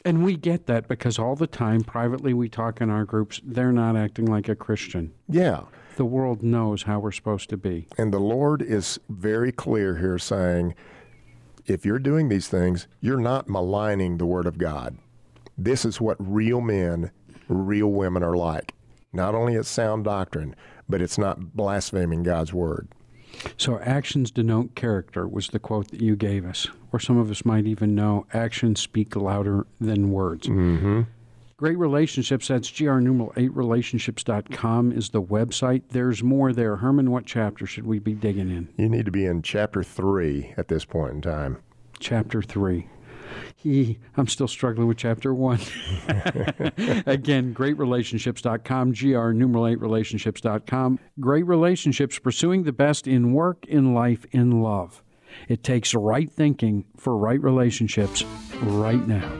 And 0.05 0.23
we 0.23 0.35
get 0.35 0.65
that 0.67 0.87
because 0.87 1.17
all 1.17 1.35
the 1.35 1.47
time, 1.47 1.81
privately, 1.81 2.33
we 2.33 2.49
talk 2.49 2.81
in 2.81 2.89
our 2.89 3.05
groups, 3.05 3.39
they're 3.43 3.71
not 3.71 3.95
acting 3.95 4.25
like 4.25 4.49
a 4.49 4.55
Christian. 4.55 5.13
Yeah. 5.29 5.61
The 5.95 6.05
world 6.05 6.43
knows 6.43 6.83
how 6.83 6.99
we're 6.99 7.11
supposed 7.11 7.49
to 7.49 7.57
be. 7.57 7.87
And 7.97 8.13
the 8.13 8.19
Lord 8.19 8.61
is 8.61 8.99
very 9.09 9.51
clear 9.51 9.97
here 9.97 10.17
saying, 10.17 10.75
if 11.65 11.85
you're 11.85 11.99
doing 11.99 12.27
these 12.27 12.49
things, 12.49 12.87
you're 12.99 13.19
not 13.19 13.47
maligning 13.47 14.17
the 14.17 14.25
Word 14.25 14.45
of 14.45 14.57
God. 14.57 14.97
This 15.57 15.85
is 15.85 16.01
what 16.01 16.17
real 16.19 16.59
men, 16.59 17.11
real 17.47 17.87
women 17.87 18.23
are 18.23 18.35
like. 18.35 18.73
Not 19.13 19.35
only 19.35 19.55
it's 19.55 19.69
sound 19.69 20.03
doctrine, 20.03 20.55
but 20.89 21.01
it's 21.01 21.17
not 21.17 21.55
blaspheming 21.55 22.23
God's 22.23 22.51
Word. 22.51 22.89
So, 23.57 23.79
actions 23.79 24.31
denote 24.31 24.75
character 24.75 25.27
was 25.27 25.47
the 25.49 25.59
quote 25.59 25.89
that 25.89 26.01
you 26.01 26.15
gave 26.15 26.45
us. 26.45 26.67
Or 26.91 26.99
some 26.99 27.17
of 27.17 27.31
us 27.31 27.45
might 27.45 27.65
even 27.65 27.95
know 27.95 28.25
actions 28.33 28.79
speak 28.79 29.15
louder 29.15 29.65
than 29.79 30.11
words. 30.11 30.47
Mm-hmm. 30.47 31.01
Great 31.57 31.77
Relationships, 31.77 32.47
that's 32.47 32.69
GR 32.69 32.99
numeral 32.99 33.31
8 33.37 33.55
relationships.com 33.55 34.91
is 34.91 35.09
the 35.09 35.21
website. 35.21 35.83
There's 35.89 36.21
more 36.21 36.51
there. 36.51 36.75
Herman, 36.77 37.09
what 37.09 37.25
chapter 37.25 37.65
should 37.65 37.85
we 37.85 37.99
be 37.99 38.13
digging 38.13 38.49
in? 38.49 38.67
You 38.77 38.89
need 38.89 39.05
to 39.05 39.11
be 39.11 39.25
in 39.25 39.41
chapter 39.43 39.83
3 39.83 40.55
at 40.57 40.67
this 40.67 40.83
point 40.83 41.13
in 41.13 41.21
time. 41.21 41.57
Chapter 41.99 42.41
3. 42.41 42.87
He, 43.55 43.99
I'm 44.17 44.27
still 44.27 44.47
struggling 44.47 44.87
with 44.87 44.97
chapter 44.97 45.33
1. 45.33 45.59
Again, 47.05 47.53
greatrelationships.com, 47.53 48.93
GR 48.93 49.31
numeral 49.31 49.67
8 49.67 49.79
relationships.com. 49.79 50.99
Great 51.19 51.45
Relationships, 51.45 52.19
pursuing 52.19 52.63
the 52.63 52.73
best 52.73 53.07
in 53.07 53.33
work, 53.33 53.65
in 53.67 53.93
life, 53.93 54.25
in 54.31 54.61
love. 54.61 55.03
It 55.47 55.63
takes 55.63 55.93
right 55.93 56.31
thinking 56.31 56.85
for 56.97 57.17
right 57.17 57.41
relationships 57.41 58.23
right 58.61 59.05
now. 59.07 59.31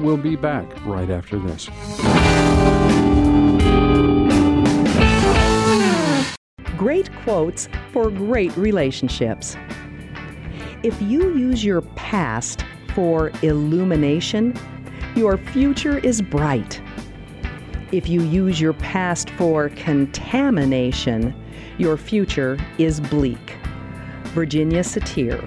We'll 0.00 0.16
be 0.16 0.36
back 0.36 0.66
right 0.86 1.10
after 1.10 1.38
this. 1.38 1.68
Great 6.76 7.12
quotes 7.24 7.68
for 7.92 8.10
great 8.10 8.56
relationships. 8.56 9.56
If 10.82 11.00
you 11.02 11.36
use 11.36 11.62
your 11.62 11.82
past 11.82 12.64
for 12.94 13.32
illumination, 13.42 14.58
your 15.16 15.36
future 15.36 15.98
is 15.98 16.22
bright. 16.22 16.80
If 17.92 18.08
you 18.08 18.22
use 18.22 18.60
your 18.60 18.72
past 18.74 19.30
for 19.30 19.70
contamination, 19.70 21.34
your 21.78 21.96
future 21.96 22.58
is 22.78 23.00
bleak. 23.00 23.56
Virginia 24.26 24.80
Satir. 24.80 25.40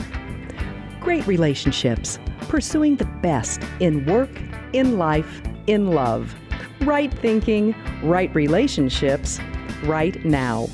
Great 0.99 1.25
relationships, 1.27 2.19
pursuing 2.49 2.97
the 2.97 3.05
best 3.21 3.61
in 3.79 4.05
work, 4.05 4.29
in 4.73 4.97
life, 4.97 5.41
in 5.67 5.91
love. 5.91 6.35
Right 6.81 7.13
thinking, 7.13 7.73
right 8.03 8.33
relationships, 8.35 9.39
right 9.83 10.23
now. 10.25 10.67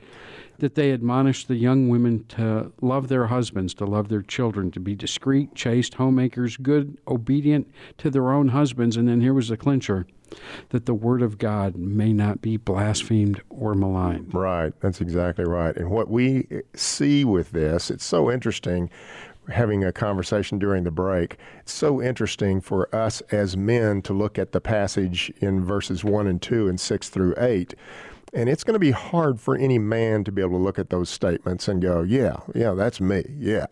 That 0.58 0.74
they 0.74 0.92
admonish 0.92 1.46
the 1.46 1.54
young 1.54 1.88
women 1.88 2.24
to 2.30 2.72
love 2.80 3.08
their 3.08 3.26
husbands, 3.26 3.74
to 3.74 3.84
love 3.84 4.08
their 4.08 4.22
children, 4.22 4.70
to 4.72 4.80
be 4.80 4.96
discreet, 4.96 5.54
chaste, 5.54 5.94
homemakers, 5.94 6.56
good, 6.56 6.98
obedient 7.06 7.70
to 7.98 8.10
their 8.10 8.32
own 8.32 8.48
husbands. 8.48 8.96
And 8.96 9.08
then 9.08 9.20
here 9.20 9.34
was 9.34 9.48
the 9.48 9.56
clincher 9.56 10.06
that 10.70 10.86
the 10.86 10.94
word 10.94 11.22
of 11.22 11.38
God 11.38 11.76
may 11.76 12.12
not 12.12 12.42
be 12.42 12.56
blasphemed 12.56 13.40
or 13.48 13.74
maligned. 13.74 14.34
Right, 14.34 14.72
that's 14.80 15.00
exactly 15.00 15.44
right. 15.44 15.76
And 15.76 15.90
what 15.90 16.08
we 16.08 16.46
see 16.74 17.24
with 17.24 17.52
this, 17.52 17.90
it's 17.90 18.04
so 18.04 18.30
interesting 18.30 18.90
having 19.48 19.82
a 19.84 19.92
conversation 19.92 20.58
during 20.58 20.84
the 20.84 20.90
break. 20.90 21.38
It's 21.60 21.72
so 21.72 22.02
interesting 22.02 22.60
for 22.60 22.94
us 22.94 23.22
as 23.32 23.56
men 23.56 24.02
to 24.02 24.12
look 24.12 24.38
at 24.38 24.52
the 24.52 24.60
passage 24.60 25.32
in 25.40 25.64
verses 25.64 26.04
1 26.04 26.26
and 26.26 26.42
2 26.42 26.68
and 26.68 26.78
6 26.78 27.08
through 27.08 27.34
8 27.38 27.74
and 28.38 28.48
it's 28.48 28.62
going 28.62 28.74
to 28.74 28.78
be 28.78 28.92
hard 28.92 29.40
for 29.40 29.56
any 29.56 29.80
man 29.80 30.22
to 30.22 30.30
be 30.30 30.40
able 30.40 30.52
to 30.52 30.62
look 30.62 30.78
at 30.78 30.90
those 30.90 31.10
statements 31.10 31.66
and 31.66 31.82
go, 31.82 32.02
yeah, 32.02 32.36
yeah, 32.54 32.70
that's 32.72 33.00
me. 33.00 33.24
Yeah. 33.36 33.66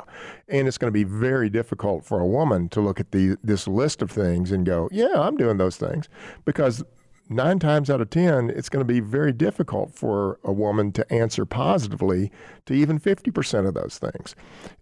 And 0.49 0.67
it's 0.67 0.77
going 0.77 0.89
to 0.89 0.93
be 0.93 1.05
very 1.05 1.49
difficult 1.49 2.05
for 2.05 2.19
a 2.19 2.27
woman 2.27 2.69
to 2.71 2.81
look 2.81 2.99
at 2.99 3.13
the, 3.13 3.39
this 3.45 3.69
list 3.69 4.03
of 4.03 4.11
things 4.11 4.51
and 4.51 4.67
go, 4.67 4.89
yeah, 4.91 5.21
I'm 5.21 5.37
doing 5.37 5.59
those 5.59 5.77
things. 5.77 6.09
Because 6.45 6.83
nine 7.29 7.61
times 7.61 7.89
out 7.89 8.01
of 8.01 8.11
10, 8.11 8.51
it's 8.51 8.69
going 8.69 8.85
to 8.85 8.93
be 8.93 8.99
very 8.99 9.33
difficult 9.33 9.95
for 9.95 10.41
a 10.43 10.53
woman 10.53 10.91
to 10.93 11.13
answer 11.13 11.47
positively 11.47 12.33
to 12.65 12.75
even 12.75 12.99
50% 12.99 13.69
of 13.69 13.75
those 13.75 13.99
things. 13.99 14.35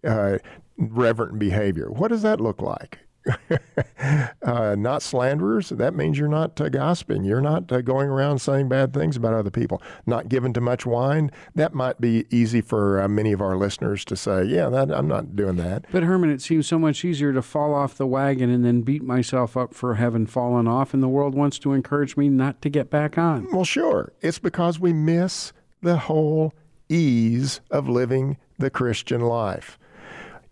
Uh, 0.03 0.39
reverent 0.79 1.37
behavior. 1.37 1.91
What 1.91 2.07
does 2.07 2.23
that 2.23 2.41
look 2.41 2.59
like? 2.59 3.04
uh, 4.43 4.75
not 4.77 5.01
slanderers. 5.01 5.69
That 5.69 5.95
means 5.95 6.17
you're 6.17 6.27
not 6.27 6.59
uh, 6.59 6.69
gossiping. 6.69 7.23
You're 7.23 7.41
not 7.41 7.71
uh, 7.71 7.81
going 7.81 8.09
around 8.09 8.39
saying 8.39 8.69
bad 8.69 8.93
things 8.93 9.17
about 9.17 9.33
other 9.33 9.49
people. 9.49 9.81
Not 10.05 10.29
given 10.29 10.53
to 10.53 10.61
much 10.61 10.85
wine. 10.85 11.31
That 11.55 11.73
might 11.73 11.99
be 11.99 12.25
easy 12.29 12.61
for 12.61 13.01
uh, 13.01 13.07
many 13.07 13.31
of 13.31 13.41
our 13.41 13.55
listeners 13.55 14.05
to 14.05 14.15
say, 14.15 14.43
yeah, 14.43 14.69
that, 14.69 14.91
I'm 14.91 15.07
not 15.07 15.35
doing 15.35 15.55
that. 15.57 15.85
But 15.91 16.03
Herman, 16.03 16.29
it 16.29 16.41
seems 16.41 16.67
so 16.67 16.79
much 16.79 17.03
easier 17.03 17.33
to 17.33 17.41
fall 17.41 17.73
off 17.73 17.95
the 17.95 18.07
wagon 18.07 18.49
and 18.49 18.63
then 18.63 18.81
beat 18.81 19.03
myself 19.03 19.57
up 19.57 19.73
for 19.73 19.95
having 19.95 20.27
fallen 20.27 20.67
off, 20.67 20.93
and 20.93 21.01
the 21.01 21.07
world 21.07 21.35
wants 21.35 21.59
to 21.59 21.73
encourage 21.73 22.17
me 22.17 22.29
not 22.29 22.61
to 22.61 22.69
get 22.69 22.89
back 22.89 23.17
on. 23.17 23.47
Well, 23.51 23.65
sure. 23.65 24.13
It's 24.21 24.39
because 24.39 24.79
we 24.79 24.93
miss 24.93 25.53
the 25.81 25.97
whole 25.97 26.53
ease 26.89 27.61
of 27.71 27.89
living 27.89 28.37
the 28.57 28.69
Christian 28.69 29.21
life 29.21 29.77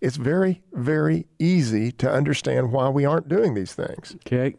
it's 0.04 0.16
very, 0.16 0.62
very 0.74 1.26
easy 1.38 1.90
to 1.90 2.10
understand 2.10 2.72
why 2.72 2.90
we 2.90 3.06
aren't 3.06 3.26
doing 3.26 3.54
these 3.54 3.72
things. 3.72 4.14
Okay. 4.16 4.54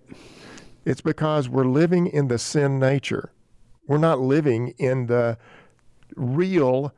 It's 0.85 1.01
because 1.01 1.47
we're 1.47 1.65
living 1.65 2.07
in 2.07 2.29
the 2.29 2.39
sin 2.39 2.79
nature. 2.79 3.31
We're 3.85 3.99
not 3.99 4.19
living 4.19 4.73
in 4.79 5.05
the 5.05 5.37
real 6.15 6.95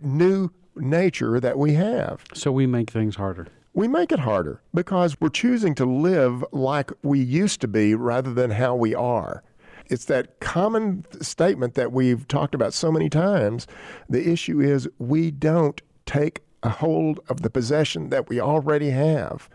new 0.00 0.50
nature 0.76 1.40
that 1.40 1.58
we 1.58 1.74
have. 1.74 2.22
So 2.32 2.52
we 2.52 2.68
make 2.68 2.88
things 2.88 3.16
harder. 3.16 3.48
We 3.74 3.88
make 3.88 4.12
it 4.12 4.20
harder 4.20 4.62
because 4.72 5.20
we're 5.20 5.30
choosing 5.30 5.74
to 5.74 5.84
live 5.84 6.44
like 6.52 6.92
we 7.02 7.18
used 7.18 7.60
to 7.62 7.68
be 7.68 7.96
rather 7.96 8.32
than 8.32 8.52
how 8.52 8.76
we 8.76 8.94
are. 8.94 9.42
It's 9.86 10.04
that 10.04 10.38
common 10.38 11.04
statement 11.20 11.74
that 11.74 11.90
we've 11.90 12.28
talked 12.28 12.54
about 12.54 12.74
so 12.74 12.92
many 12.92 13.08
times. 13.08 13.66
The 14.08 14.30
issue 14.30 14.60
is 14.60 14.88
we 14.98 15.32
don't 15.32 15.82
take 16.06 16.42
a 16.62 16.68
hold 16.68 17.20
of 17.28 17.42
the 17.42 17.50
possession 17.50 18.10
that 18.10 18.28
we 18.28 18.40
already 18.40 18.90
have. 18.90 19.48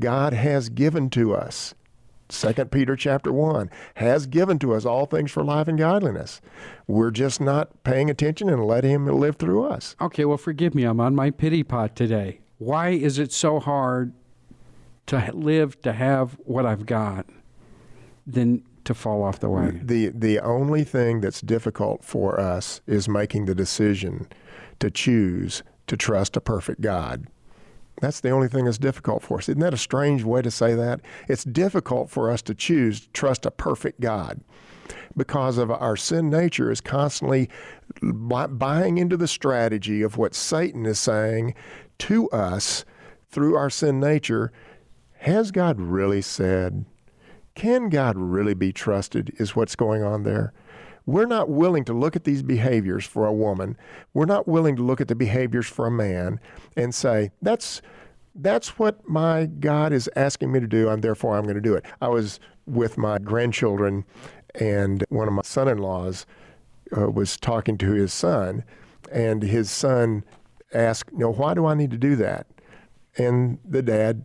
God 0.00 0.32
has 0.32 0.68
given 0.68 1.10
to 1.10 1.34
us. 1.34 1.74
2 2.28 2.52
Peter 2.66 2.96
chapter 2.96 3.30
1 3.32 3.70
has 3.96 4.26
given 4.26 4.58
to 4.58 4.74
us 4.74 4.86
all 4.86 5.04
things 5.04 5.30
for 5.30 5.44
life 5.44 5.68
and 5.68 5.78
godliness. 5.78 6.40
We're 6.86 7.10
just 7.10 7.40
not 7.40 7.84
paying 7.84 8.08
attention 8.08 8.48
and 8.48 8.64
let 8.64 8.84
him 8.84 9.06
live 9.06 9.36
through 9.36 9.64
us. 9.64 9.94
Okay, 10.00 10.24
well 10.24 10.38
forgive 10.38 10.74
me. 10.74 10.84
I'm 10.84 11.00
on 11.00 11.14
my 11.14 11.30
pity 11.30 11.62
pot 11.62 11.94
today. 11.94 12.40
Why 12.58 12.90
is 12.90 13.18
it 13.18 13.32
so 13.32 13.60
hard 13.60 14.14
to 15.06 15.30
live 15.34 15.80
to 15.82 15.92
have 15.92 16.38
what 16.44 16.64
I've 16.64 16.86
got 16.86 17.26
than 18.26 18.62
to 18.84 18.94
fall 18.94 19.22
off 19.22 19.40
the 19.40 19.50
wagon? 19.50 19.86
The 19.86 20.08
the 20.08 20.40
only 20.40 20.84
thing 20.84 21.20
that's 21.20 21.40
difficult 21.40 22.02
for 22.02 22.40
us 22.40 22.80
is 22.86 23.08
making 23.08 23.44
the 23.44 23.54
decision 23.54 24.26
to 24.78 24.90
choose 24.90 25.62
to 25.86 25.96
trust 25.96 26.36
a 26.36 26.40
perfect 26.40 26.80
God. 26.80 27.26
That's 28.00 28.20
the 28.20 28.30
only 28.30 28.48
thing 28.48 28.64
that's 28.64 28.78
difficult 28.78 29.22
for 29.22 29.38
us. 29.38 29.48
Isn't 29.48 29.60
that 29.60 29.74
a 29.74 29.78
strange 29.78 30.24
way 30.24 30.42
to 30.42 30.50
say 30.50 30.74
that? 30.74 31.00
It's 31.28 31.44
difficult 31.44 32.10
for 32.10 32.30
us 32.30 32.42
to 32.42 32.54
choose 32.54 33.00
to 33.02 33.08
trust 33.10 33.46
a 33.46 33.50
perfect 33.50 34.00
God 34.00 34.40
because 35.16 35.58
of 35.58 35.70
our 35.70 35.96
sin 35.96 36.30
nature 36.30 36.70
is 36.70 36.80
constantly 36.80 37.48
buying 38.02 38.98
into 38.98 39.16
the 39.16 39.28
strategy 39.28 40.02
of 40.02 40.16
what 40.16 40.34
Satan 40.34 40.86
is 40.86 40.98
saying 40.98 41.54
to 41.98 42.28
us 42.30 42.84
through 43.30 43.56
our 43.56 43.70
sin 43.70 44.00
nature. 44.00 44.52
Has 45.18 45.50
God 45.50 45.80
really 45.80 46.22
said? 46.22 46.84
Can 47.54 47.90
God 47.90 48.16
really 48.16 48.54
be 48.54 48.72
trusted? 48.72 49.34
Is 49.38 49.54
what's 49.54 49.76
going 49.76 50.02
on 50.02 50.22
there 50.22 50.52
we're 51.06 51.26
not 51.26 51.48
willing 51.48 51.84
to 51.84 51.92
look 51.92 52.16
at 52.16 52.24
these 52.24 52.42
behaviors 52.42 53.04
for 53.04 53.26
a 53.26 53.32
woman. 53.32 53.76
We're 54.14 54.26
not 54.26 54.46
willing 54.46 54.76
to 54.76 54.82
look 54.82 55.00
at 55.00 55.08
the 55.08 55.14
behaviors 55.14 55.66
for 55.66 55.86
a 55.86 55.90
man 55.90 56.40
and 56.76 56.94
say, 56.94 57.30
that's 57.40 57.82
that's 58.34 58.78
what 58.78 59.06
my 59.06 59.44
God 59.44 59.92
is 59.92 60.08
asking 60.16 60.52
me 60.52 60.60
to 60.60 60.66
do, 60.66 60.88
and 60.88 61.02
therefore 61.02 61.36
I'm 61.36 61.42
going 61.42 61.54
to 61.54 61.60
do 61.60 61.74
it. 61.74 61.84
I 62.00 62.08
was 62.08 62.40
with 62.66 62.96
my 62.96 63.18
grandchildren, 63.18 64.04
and 64.54 65.04
one 65.10 65.28
of 65.28 65.34
my 65.34 65.42
son 65.42 65.68
in 65.68 65.78
laws 65.78 66.24
uh, 66.96 67.10
was 67.10 67.36
talking 67.36 67.76
to 67.78 67.92
his 67.92 68.12
son, 68.12 68.64
and 69.10 69.42
his 69.42 69.70
son 69.70 70.24
asked, 70.72 71.12
know, 71.12 71.30
why 71.30 71.52
do 71.52 71.66
I 71.66 71.74
need 71.74 71.90
to 71.90 71.98
do 71.98 72.16
that? 72.16 72.46
And 73.18 73.58
the 73.68 73.82
dad 73.82 74.24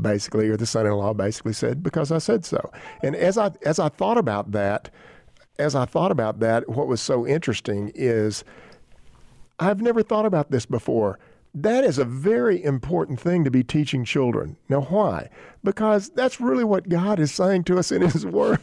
basically, 0.00 0.48
or 0.48 0.56
the 0.56 0.66
son 0.66 0.86
in 0.86 0.92
law 0.92 1.14
basically 1.14 1.54
said, 1.54 1.82
Because 1.82 2.12
I 2.12 2.18
said 2.18 2.44
so. 2.44 2.70
And 3.02 3.16
as 3.16 3.38
I, 3.38 3.52
as 3.64 3.78
I 3.78 3.88
thought 3.88 4.18
about 4.18 4.52
that, 4.52 4.90
as 5.58 5.74
I 5.74 5.84
thought 5.84 6.10
about 6.10 6.40
that, 6.40 6.68
what 6.68 6.86
was 6.86 7.00
so 7.00 7.26
interesting 7.26 7.92
is 7.94 8.44
I've 9.58 9.80
never 9.80 10.02
thought 10.02 10.26
about 10.26 10.50
this 10.50 10.66
before. 10.66 11.18
That 11.54 11.84
is 11.84 11.98
a 11.98 12.04
very 12.04 12.62
important 12.62 13.18
thing 13.18 13.44
to 13.44 13.50
be 13.50 13.64
teaching 13.64 14.04
children. 14.04 14.56
Now, 14.68 14.82
why? 14.82 15.30
Because 15.66 16.08
that's 16.10 16.40
really 16.40 16.64
what 16.64 16.88
God 16.88 17.18
is 17.20 17.32
saying 17.32 17.64
to 17.64 17.78
us 17.78 17.90
in 17.92 18.00
His 18.02 18.24
Word. 18.38 18.60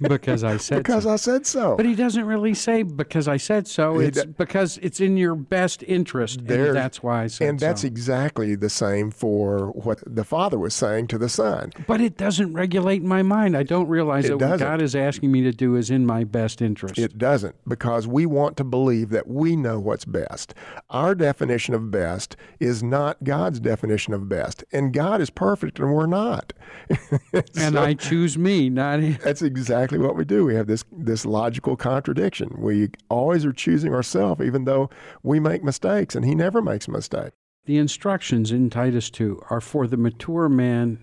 because 0.00 0.44
I 0.44 0.56
said 0.56 0.78
because 0.78 1.04
so. 1.04 1.10
I 1.10 1.16
said 1.16 1.46
so. 1.46 1.76
But 1.76 1.86
he 1.86 1.94
doesn't 1.94 2.24
really 2.26 2.54
say 2.54 2.82
because 2.82 3.28
I 3.28 3.36
said 3.36 3.66
so. 3.68 3.98
He 3.98 4.08
It's 4.08 4.24
because 4.24 4.78
it's 4.82 5.00
in 5.00 5.16
your 5.16 5.34
best 5.34 5.82
interest, 5.84 6.46
There- 6.46 6.66
and 6.66 6.76
that's 6.76 7.02
why 7.02 7.22
I 7.22 7.26
said 7.28 7.48
and 7.48 7.58
that's 7.60 7.82
so. 7.82 7.86
exactly 7.86 8.54
the 8.56 8.68
same 8.68 9.10
for 9.10 9.68
what 9.70 10.02
the 10.06 10.24
Father 10.24 10.58
was 10.58 10.74
saying 10.74 11.06
to 11.08 11.18
the 11.18 11.28
Son. 11.28 11.72
but 11.86 12.00
it 12.00 12.16
doesn't 12.16 12.52
regulate 12.52 13.02
my 13.02 13.22
mind. 13.22 13.56
I 13.56 13.62
don't 13.62 13.88
realize 13.88 14.24
It 14.24 14.28
that 14.30 14.34
what 14.38 14.50
doesn't. 14.50 14.66
God 14.66 14.82
is 14.82 14.96
asking 14.96 15.30
me 15.32 15.42
to 15.42 15.52
do 15.52 15.76
is 15.76 15.88
in 15.90 16.04
my 16.04 16.24
best 16.24 16.60
interest. 16.60 16.98
It 16.98 17.16
doesn't 17.16 17.54
because 17.68 18.06
we 18.08 18.26
want 18.26 18.56
to 18.56 18.64
believe 18.64 19.10
that 19.10 19.28
we 19.28 19.54
know 19.56 19.78
what's 19.78 20.04
best. 20.04 20.52
Our 20.90 21.14
definition 21.14 21.74
of 21.74 21.90
best 21.90 22.36
is 22.58 22.82
not 22.82 23.22
God's 23.22 23.60
definition 23.60 24.14
of 24.14 24.28
best, 24.28 24.64
and 24.72 24.92
God 24.92 25.20
is 25.20 25.30
perfect 25.30 25.78
and 25.78 25.92
we're 25.94 26.06
not. 26.06 26.39
and 27.32 27.74
So- 27.74 27.82
I 27.82 27.94
choose 27.94 28.36
me, 28.38 28.68
not 28.70 29.00
him. 29.00 29.18
That's 29.22 29.42
exactly 29.42 29.98
what 29.98 30.16
we 30.16 30.24
do. 30.24 30.44
We 30.44 30.54
have 30.54 30.66
this 30.66 30.84
this 30.92 31.24
logical 31.24 31.76
contradiction. 31.76 32.54
We 32.58 32.90
always 33.08 33.44
are 33.44 33.52
choosing 33.52 33.94
ourselves, 33.94 34.40
even 34.42 34.64
though 34.64 34.90
we 35.22 35.40
make 35.40 35.62
mistakes, 35.64 36.14
and 36.14 36.24
He 36.24 36.34
never 36.34 36.60
makes 36.62 36.88
a 36.88 36.90
mistake. 36.90 37.32
The 37.66 37.76
instructions 37.78 38.50
in 38.52 38.70
Titus 38.70 39.10
2 39.10 39.42
are 39.50 39.60
for 39.60 39.86
the 39.86 39.96
mature 39.96 40.48
man 40.48 40.98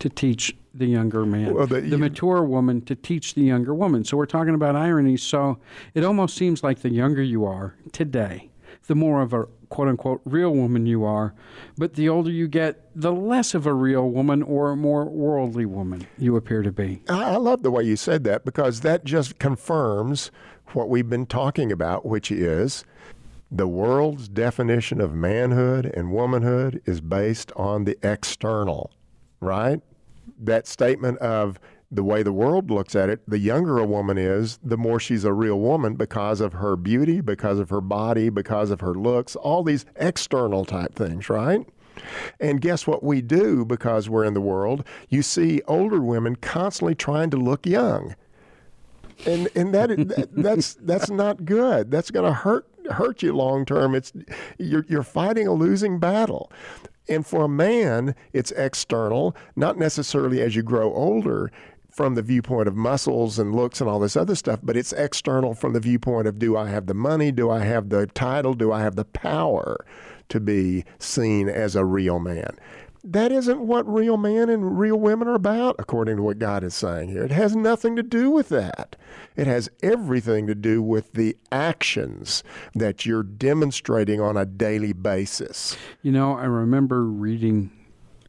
to 0.00 0.08
teach 0.08 0.56
the 0.74 0.86
younger 0.86 1.24
man, 1.26 1.54
Well, 1.54 1.66
the- 1.66 1.80
the 1.80 1.88
you- 1.88 1.98
mature 1.98 2.42
woman 2.44 2.80
to 2.82 2.94
teach 2.94 3.34
the 3.34 3.42
younger 3.42 3.74
woman. 3.74 4.04
So 4.04 4.16
we're 4.16 4.26
talking 4.26 4.54
about 4.54 4.76
irony. 4.76 5.16
So 5.16 5.58
it 5.94 6.04
almost 6.04 6.36
seems 6.36 6.62
like 6.62 6.80
the 6.80 6.90
younger 6.90 7.22
you 7.22 7.44
are 7.44 7.74
today, 7.92 8.49
the 8.86 8.94
more 8.94 9.22
of 9.22 9.32
a 9.32 9.46
quote 9.68 9.88
unquote 9.88 10.20
real 10.24 10.52
woman 10.52 10.84
you 10.84 11.04
are. 11.04 11.34
But 11.78 11.94
the 11.94 12.08
older 12.08 12.30
you 12.30 12.48
get, 12.48 12.90
the 12.94 13.12
less 13.12 13.54
of 13.54 13.66
a 13.66 13.72
real 13.72 14.10
woman 14.10 14.42
or 14.42 14.70
a 14.70 14.76
more 14.76 15.06
worldly 15.06 15.64
woman 15.64 16.06
you 16.18 16.36
appear 16.36 16.62
to 16.62 16.72
be. 16.72 17.02
I, 17.08 17.36
love 17.36 17.62
the 17.62 17.70
way 17.70 17.84
you 17.84 17.96
said 17.96 18.24
that 18.24 18.44
because 18.44 18.80
that 18.80 19.04
just 19.04 19.38
confirms 19.38 20.30
what 20.72 20.88
we've 20.88 21.08
been 21.08 21.26
talking 21.26 21.72
about, 21.72 22.04
which 22.04 22.30
is 22.30 22.84
the 23.50 23.66
world's 23.66 24.28
definition 24.28 25.00
of 25.00 25.14
manhood 25.14 25.86
and 25.86 26.12
womanhood 26.12 26.80
is 26.84 27.00
based 27.00 27.50
on 27.56 27.84
the 27.84 27.98
external, 28.02 28.92
right? 29.40 29.80
That 30.38 30.66
statement 30.66 31.18
of 31.18 31.58
the 31.90 32.04
way 32.04 32.22
the 32.22 32.32
world 32.32 32.70
looks 32.70 32.94
at 32.94 33.08
it, 33.08 33.20
the 33.28 33.38
younger 33.38 33.78
a 33.78 33.84
woman 33.84 34.16
is, 34.16 34.58
the 34.62 34.76
more 34.76 35.00
she's 35.00 35.24
a 35.24 35.32
real 35.32 35.58
woman 35.58 35.96
because 35.96 36.40
of 36.40 36.52
her 36.52 36.76
beauty, 36.76 37.20
because 37.20 37.58
of 37.58 37.70
her 37.70 37.80
body, 37.80 38.28
because 38.28 38.70
of 38.70 38.80
her 38.80 38.94
looks, 38.94 39.34
all 39.36 39.64
these 39.64 39.84
external 39.96 40.64
type 40.64 40.94
things, 40.94 41.28
right? 41.28 41.66
And 42.38 42.60
guess 42.60 42.86
what 42.86 43.02
we 43.02 43.20
do 43.20 43.64
because 43.64 44.08
we're 44.08 44.24
in 44.24 44.34
the 44.34 44.40
world? 44.40 44.84
You 45.08 45.22
see 45.22 45.62
older 45.66 46.00
women 46.00 46.36
constantly 46.36 46.94
trying 46.94 47.30
to 47.30 47.36
look 47.36 47.66
young. 47.66 48.14
And 49.26 49.50
and 49.54 49.74
that, 49.74 49.88
that 49.88 50.28
that's 50.34 50.74
that's 50.74 51.10
not 51.10 51.44
good. 51.44 51.90
That's 51.90 52.10
going 52.10 52.24
to 52.24 52.32
hurt 52.32 52.66
hurt 52.90 53.22
you 53.22 53.34
long 53.34 53.66
term. 53.66 53.94
It's 53.94 54.12
you're 54.58 54.86
you're 54.88 55.02
fighting 55.02 55.46
a 55.46 55.52
losing 55.52 55.98
battle. 55.98 56.50
And 57.08 57.26
for 57.26 57.44
a 57.44 57.48
man, 57.48 58.14
it's 58.32 58.52
external, 58.52 59.36
not 59.56 59.76
necessarily 59.76 60.40
as 60.40 60.54
you 60.54 60.62
grow 60.62 60.94
older 60.94 61.50
from 61.90 62.14
the 62.14 62.22
viewpoint 62.22 62.68
of 62.68 62.76
muscles 62.76 63.38
and 63.38 63.54
looks 63.54 63.80
and 63.80 63.90
all 63.90 63.98
this 63.98 64.16
other 64.16 64.34
stuff, 64.34 64.60
but 64.62 64.76
it's 64.76 64.92
external 64.92 65.54
from 65.54 65.72
the 65.72 65.80
viewpoint 65.80 66.26
of 66.26 66.38
do 66.38 66.56
I 66.56 66.68
have 66.68 66.86
the 66.86 66.94
money? 66.94 67.32
Do 67.32 67.50
I 67.50 67.60
have 67.60 67.88
the 67.88 68.06
title? 68.06 68.54
Do 68.54 68.72
I 68.72 68.80
have 68.80 68.96
the 68.96 69.04
power 69.04 69.84
to 70.28 70.40
be 70.40 70.84
seen 70.98 71.48
as 71.48 71.76
a 71.76 71.84
real 71.84 72.18
man? 72.18 72.56
That 73.02 73.32
isn't 73.32 73.60
what 73.60 73.90
real 73.90 74.18
men 74.18 74.50
and 74.50 74.78
real 74.78 74.98
women 74.98 75.26
are 75.26 75.34
about, 75.34 75.76
according 75.78 76.16
to 76.16 76.22
what 76.22 76.38
God 76.38 76.62
is 76.62 76.74
saying 76.74 77.08
here. 77.08 77.24
It 77.24 77.30
has 77.30 77.56
nothing 77.56 77.96
to 77.96 78.02
do 78.02 78.30
with 78.30 78.50
that. 78.50 78.94
It 79.36 79.46
has 79.46 79.70
everything 79.82 80.46
to 80.48 80.54
do 80.54 80.82
with 80.82 81.12
the 81.14 81.34
actions 81.50 82.44
that 82.74 83.06
you're 83.06 83.22
demonstrating 83.22 84.20
on 84.20 84.36
a 84.36 84.44
daily 84.44 84.92
basis. 84.92 85.78
You 86.02 86.12
know, 86.12 86.36
I 86.36 86.44
remember 86.44 87.06
reading 87.06 87.70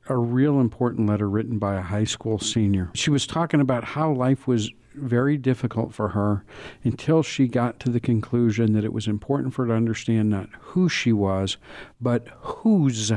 a 0.10 0.18
real 0.18 0.60
important 0.60 1.08
letter 1.08 1.30
written 1.30 1.60
by 1.60 1.76
a 1.76 1.82
high 1.82 2.04
school 2.04 2.40
senior. 2.40 2.90
She 2.94 3.10
was 3.10 3.28
talking 3.28 3.60
about 3.62 3.84
how 3.84 4.12
life 4.12 4.48
was 4.48 4.72
very 4.96 5.38
difficult 5.38 5.94
for 5.94 6.10
her 6.10 6.44
until 6.84 7.24
she 7.24 7.48
got 7.48 7.80
to 7.80 7.90
the 7.90 8.00
conclusion 8.00 8.74
that 8.74 8.84
it 8.84 8.92
was 8.92 9.08
important 9.08 9.54
for 9.54 9.64
her 9.66 9.70
to 9.70 9.76
understand 9.76 10.30
not 10.30 10.50
who 10.60 10.90
she 10.90 11.14
was, 11.14 11.58
but 12.02 12.28
whose 12.42 13.12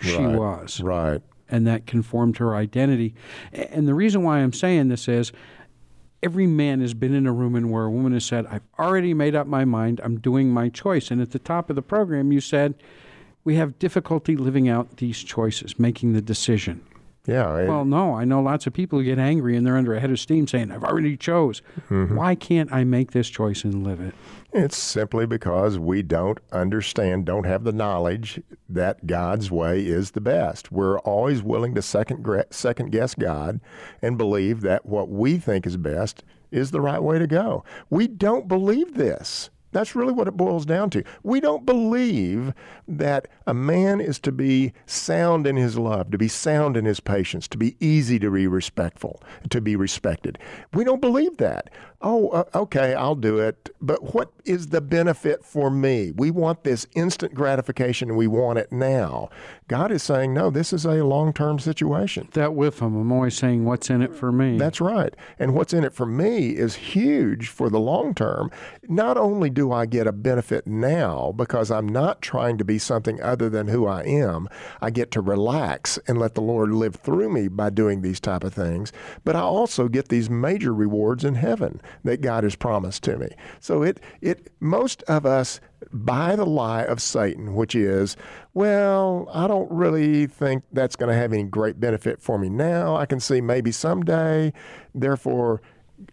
she 0.00 0.16
Right. 0.16 0.38
was 0.38 0.80
Right. 0.80 1.20
and 1.50 1.66
that 1.66 1.86
conformed 1.86 2.38
her 2.38 2.54
identity. 2.54 3.14
And 3.52 3.86
the 3.86 3.94
reason 3.94 4.22
why 4.22 4.38
I'm 4.38 4.54
saying 4.54 4.88
this 4.88 5.06
is 5.06 5.32
every 6.22 6.46
man 6.46 6.80
has 6.80 6.94
been 6.94 7.12
in 7.12 7.26
a 7.26 7.32
room 7.32 7.56
and 7.56 7.70
where 7.70 7.84
a 7.84 7.90
woman 7.90 8.12
has 8.12 8.24
said, 8.24 8.46
I've 8.46 8.62
already 8.78 9.12
made 9.12 9.34
up 9.34 9.46
my 9.46 9.64
mind, 9.66 10.00
I'm 10.02 10.18
doing 10.18 10.50
my 10.50 10.68
choice. 10.70 11.10
And 11.10 11.20
at 11.20 11.32
the 11.32 11.38
top 11.38 11.68
of 11.68 11.76
the 11.76 11.82
program, 11.82 12.32
you 12.32 12.40
said, 12.40 12.74
we 13.44 13.56
have 13.56 13.78
difficulty 13.78 14.36
living 14.36 14.68
out 14.68 14.96
these 14.98 15.18
choices, 15.22 15.78
making 15.78 16.12
the 16.12 16.22
decision. 16.22 16.82
Yeah. 17.26 17.56
and- 17.58 17.68
Well, 17.68 17.84
no, 17.84 18.14
I 18.14 18.24
know 18.24 18.42
lots 18.42 18.66
of 18.66 18.72
people 18.72 18.98
who 18.98 19.04
get 19.04 19.18
angry 19.18 19.56
and 19.56 19.64
they're 19.66 19.76
under 19.76 19.94
a 19.94 20.00
head 20.00 20.10
of 20.10 20.18
steam 20.18 20.46
saying, 20.48 20.72
I've 20.72 20.82
already 20.82 21.16
chose. 21.16 21.62
Mm-hmm. 21.88 22.16
Why 22.16 22.34
can't 22.34 22.72
I 22.72 22.82
make 22.84 23.12
this 23.12 23.28
choice 23.28 23.62
and 23.62 23.84
live 23.84 24.00
it? 24.00 24.14
It's 24.52 24.76
simply 24.76 25.24
because 25.24 25.78
we 25.78 26.02
don't 26.02 26.38
understand, 26.50 27.24
don't 27.24 27.46
have 27.46 27.64
the 27.64 27.72
knowledge 27.72 28.42
that 28.68 29.06
God's 29.06 29.50
way 29.50 29.86
is 29.86 30.10
the 30.10 30.20
best. 30.20 30.70
We're 30.72 30.98
always 31.00 31.42
willing 31.42 31.74
to 31.76 31.82
second 31.82 32.26
second 32.50 32.90
guess 32.90 33.14
God 33.14 33.60
and 34.02 34.18
believe 34.18 34.60
that 34.62 34.84
what 34.84 35.08
we 35.08 35.38
think 35.38 35.64
is 35.66 35.76
best 35.76 36.24
is 36.50 36.70
the 36.70 36.80
right 36.82 37.02
way 37.02 37.18
to 37.18 37.26
go. 37.26 37.64
We 37.88 38.08
don't 38.08 38.46
believe 38.48 38.94
this. 38.94 39.48
That's 39.72 39.96
really 39.96 40.12
what 40.12 40.28
it 40.28 40.36
boils 40.36 40.64
down 40.64 40.90
to. 40.90 41.02
We 41.22 41.40
don't 41.40 41.66
believe 41.66 42.52
that 42.86 43.28
a 43.46 43.54
man 43.54 44.00
is 44.00 44.18
to 44.20 44.32
be 44.32 44.72
sound 44.86 45.46
in 45.46 45.56
his 45.56 45.78
love, 45.78 46.10
to 46.10 46.18
be 46.18 46.28
sound 46.28 46.76
in 46.76 46.84
his 46.84 47.00
patience, 47.00 47.48
to 47.48 47.58
be 47.58 47.76
easy 47.80 48.18
to 48.20 48.30
be 48.30 48.46
respectful, 48.46 49.22
to 49.50 49.60
be 49.60 49.76
respected. 49.76 50.38
We 50.72 50.84
don't 50.84 51.00
believe 51.00 51.38
that. 51.38 51.70
Oh, 52.04 52.30
uh, 52.30 52.44
okay, 52.54 52.94
I'll 52.94 53.14
do 53.14 53.38
it. 53.38 53.70
But 53.80 54.14
what 54.14 54.32
is 54.44 54.68
the 54.68 54.80
benefit 54.80 55.44
for 55.44 55.70
me? 55.70 56.12
We 56.16 56.32
want 56.32 56.64
this 56.64 56.86
instant 56.96 57.32
gratification 57.32 58.08
and 58.08 58.18
we 58.18 58.26
want 58.26 58.58
it 58.58 58.72
now. 58.72 59.30
God 59.68 59.92
is 59.92 60.02
saying, 60.02 60.34
no, 60.34 60.50
this 60.50 60.72
is 60.72 60.84
a 60.84 61.04
long 61.04 61.32
term 61.32 61.60
situation. 61.60 62.28
That 62.32 62.54
with 62.54 62.80
him, 62.80 62.96
I'm 62.96 63.12
always 63.12 63.36
saying, 63.36 63.64
what's 63.64 63.88
in 63.88 64.02
it 64.02 64.14
for 64.14 64.32
me? 64.32 64.58
That's 64.58 64.80
right. 64.80 65.14
And 65.38 65.54
what's 65.54 65.72
in 65.72 65.84
it 65.84 65.94
for 65.94 66.06
me 66.06 66.50
is 66.50 66.74
huge 66.74 67.48
for 67.48 67.70
the 67.70 67.80
long 67.80 68.14
term. 68.14 68.50
Not 68.88 69.16
only 69.16 69.48
do 69.48 69.61
I 69.70 69.86
get 69.86 70.06
a 70.06 70.12
benefit 70.12 70.66
now 70.66 71.32
because 71.36 71.70
I'm 71.70 71.88
not 71.88 72.22
trying 72.22 72.58
to 72.58 72.64
be 72.64 72.78
something 72.78 73.22
other 73.22 73.48
than 73.48 73.68
who 73.68 73.86
I 73.86 74.02
am, 74.02 74.48
I 74.80 74.90
get 74.90 75.10
to 75.12 75.20
relax 75.20 75.98
and 76.08 76.18
let 76.18 76.34
the 76.34 76.40
Lord 76.40 76.70
live 76.70 76.96
through 76.96 77.30
me 77.30 77.48
by 77.48 77.70
doing 77.70 78.00
these 78.00 78.18
type 78.18 78.42
of 78.42 78.54
things, 78.54 78.92
but 79.24 79.36
I 79.36 79.40
also 79.40 79.88
get 79.88 80.08
these 80.08 80.30
major 80.30 80.72
rewards 80.72 81.24
in 81.24 81.34
heaven 81.34 81.80
that 82.02 82.22
God 82.22 82.44
has 82.44 82.56
promised 82.56 83.04
to 83.04 83.18
me. 83.18 83.28
So 83.60 83.82
it 83.82 84.00
it 84.20 84.50
most 84.58 85.02
of 85.02 85.26
us 85.26 85.60
buy 85.92 86.36
the 86.36 86.46
lie 86.46 86.84
of 86.84 87.00
Satan, 87.00 87.54
which 87.54 87.74
is, 87.74 88.16
well, 88.54 89.28
I 89.32 89.46
don't 89.46 89.70
really 89.70 90.26
think 90.26 90.64
that's 90.72 90.96
going 90.96 91.10
to 91.10 91.18
have 91.18 91.32
any 91.32 91.44
great 91.44 91.80
benefit 91.80 92.20
for 92.22 92.38
me 92.38 92.48
now. 92.48 92.96
I 92.96 93.06
can 93.06 93.20
see 93.20 93.40
maybe 93.40 93.72
someday. 93.72 94.52
Therefore, 94.94 95.60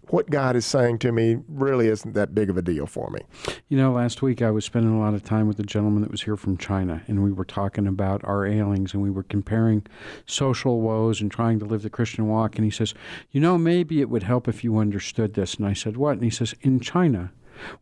what 0.09 0.29
God 0.29 0.55
is 0.55 0.65
saying 0.65 0.99
to 0.99 1.11
me 1.11 1.37
really 1.47 1.87
isn't 1.87 2.13
that 2.13 2.33
big 2.33 2.49
of 2.49 2.57
a 2.57 2.61
deal 2.61 2.85
for 2.85 3.09
me. 3.09 3.19
You 3.67 3.77
know, 3.77 3.91
last 3.91 4.21
week 4.21 4.41
I 4.41 4.51
was 4.51 4.65
spending 4.65 4.93
a 4.93 4.99
lot 4.99 5.13
of 5.13 5.23
time 5.23 5.47
with 5.47 5.59
a 5.59 5.63
gentleman 5.63 6.01
that 6.01 6.11
was 6.11 6.23
here 6.23 6.37
from 6.37 6.57
China, 6.57 7.03
and 7.07 7.23
we 7.23 7.31
were 7.31 7.45
talking 7.45 7.87
about 7.87 8.23
our 8.23 8.45
ailings, 8.45 8.93
and 8.93 9.01
we 9.01 9.09
were 9.09 9.23
comparing 9.23 9.85
social 10.25 10.81
woes 10.81 11.21
and 11.21 11.31
trying 11.31 11.59
to 11.59 11.65
live 11.65 11.81
the 11.81 11.89
Christian 11.89 12.27
walk. 12.27 12.55
And 12.55 12.65
he 12.65 12.71
says, 12.71 12.93
You 13.31 13.41
know, 13.41 13.57
maybe 13.57 14.01
it 14.01 14.09
would 14.09 14.23
help 14.23 14.47
if 14.47 14.63
you 14.63 14.77
understood 14.77 15.33
this. 15.33 15.55
And 15.55 15.65
I 15.65 15.73
said, 15.73 15.97
What? 15.97 16.13
And 16.13 16.23
he 16.23 16.29
says, 16.29 16.55
In 16.61 16.79
China, 16.79 17.31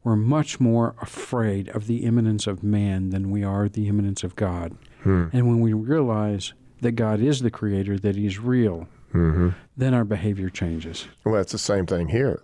we're 0.03 0.15
much 0.15 0.59
more 0.59 0.95
afraid 1.01 1.69
of 1.69 1.87
the 1.87 1.97
imminence 1.97 2.47
of 2.47 2.63
man 2.63 3.09
than 3.09 3.31
we 3.31 3.43
are 3.43 3.69
the 3.69 3.87
imminence 3.87 4.23
of 4.23 4.35
God. 4.35 4.75
Hmm. 5.03 5.27
And 5.31 5.47
when 5.47 5.59
we 5.59 5.73
realize 5.73 6.53
that 6.81 6.93
God 6.93 7.19
is 7.19 7.41
the 7.41 7.51
creator, 7.51 7.97
that 7.97 8.15
he's 8.15 8.39
real, 8.39 8.87
Mm-hmm. 9.13 9.49
then 9.75 9.93
our 9.93 10.03
behavior 10.05 10.49
changes. 10.49 11.07
Well, 11.23 11.41
it's 11.41 11.51
the 11.53 11.57
same 11.57 11.85
thing 11.85 12.09
here. 12.09 12.41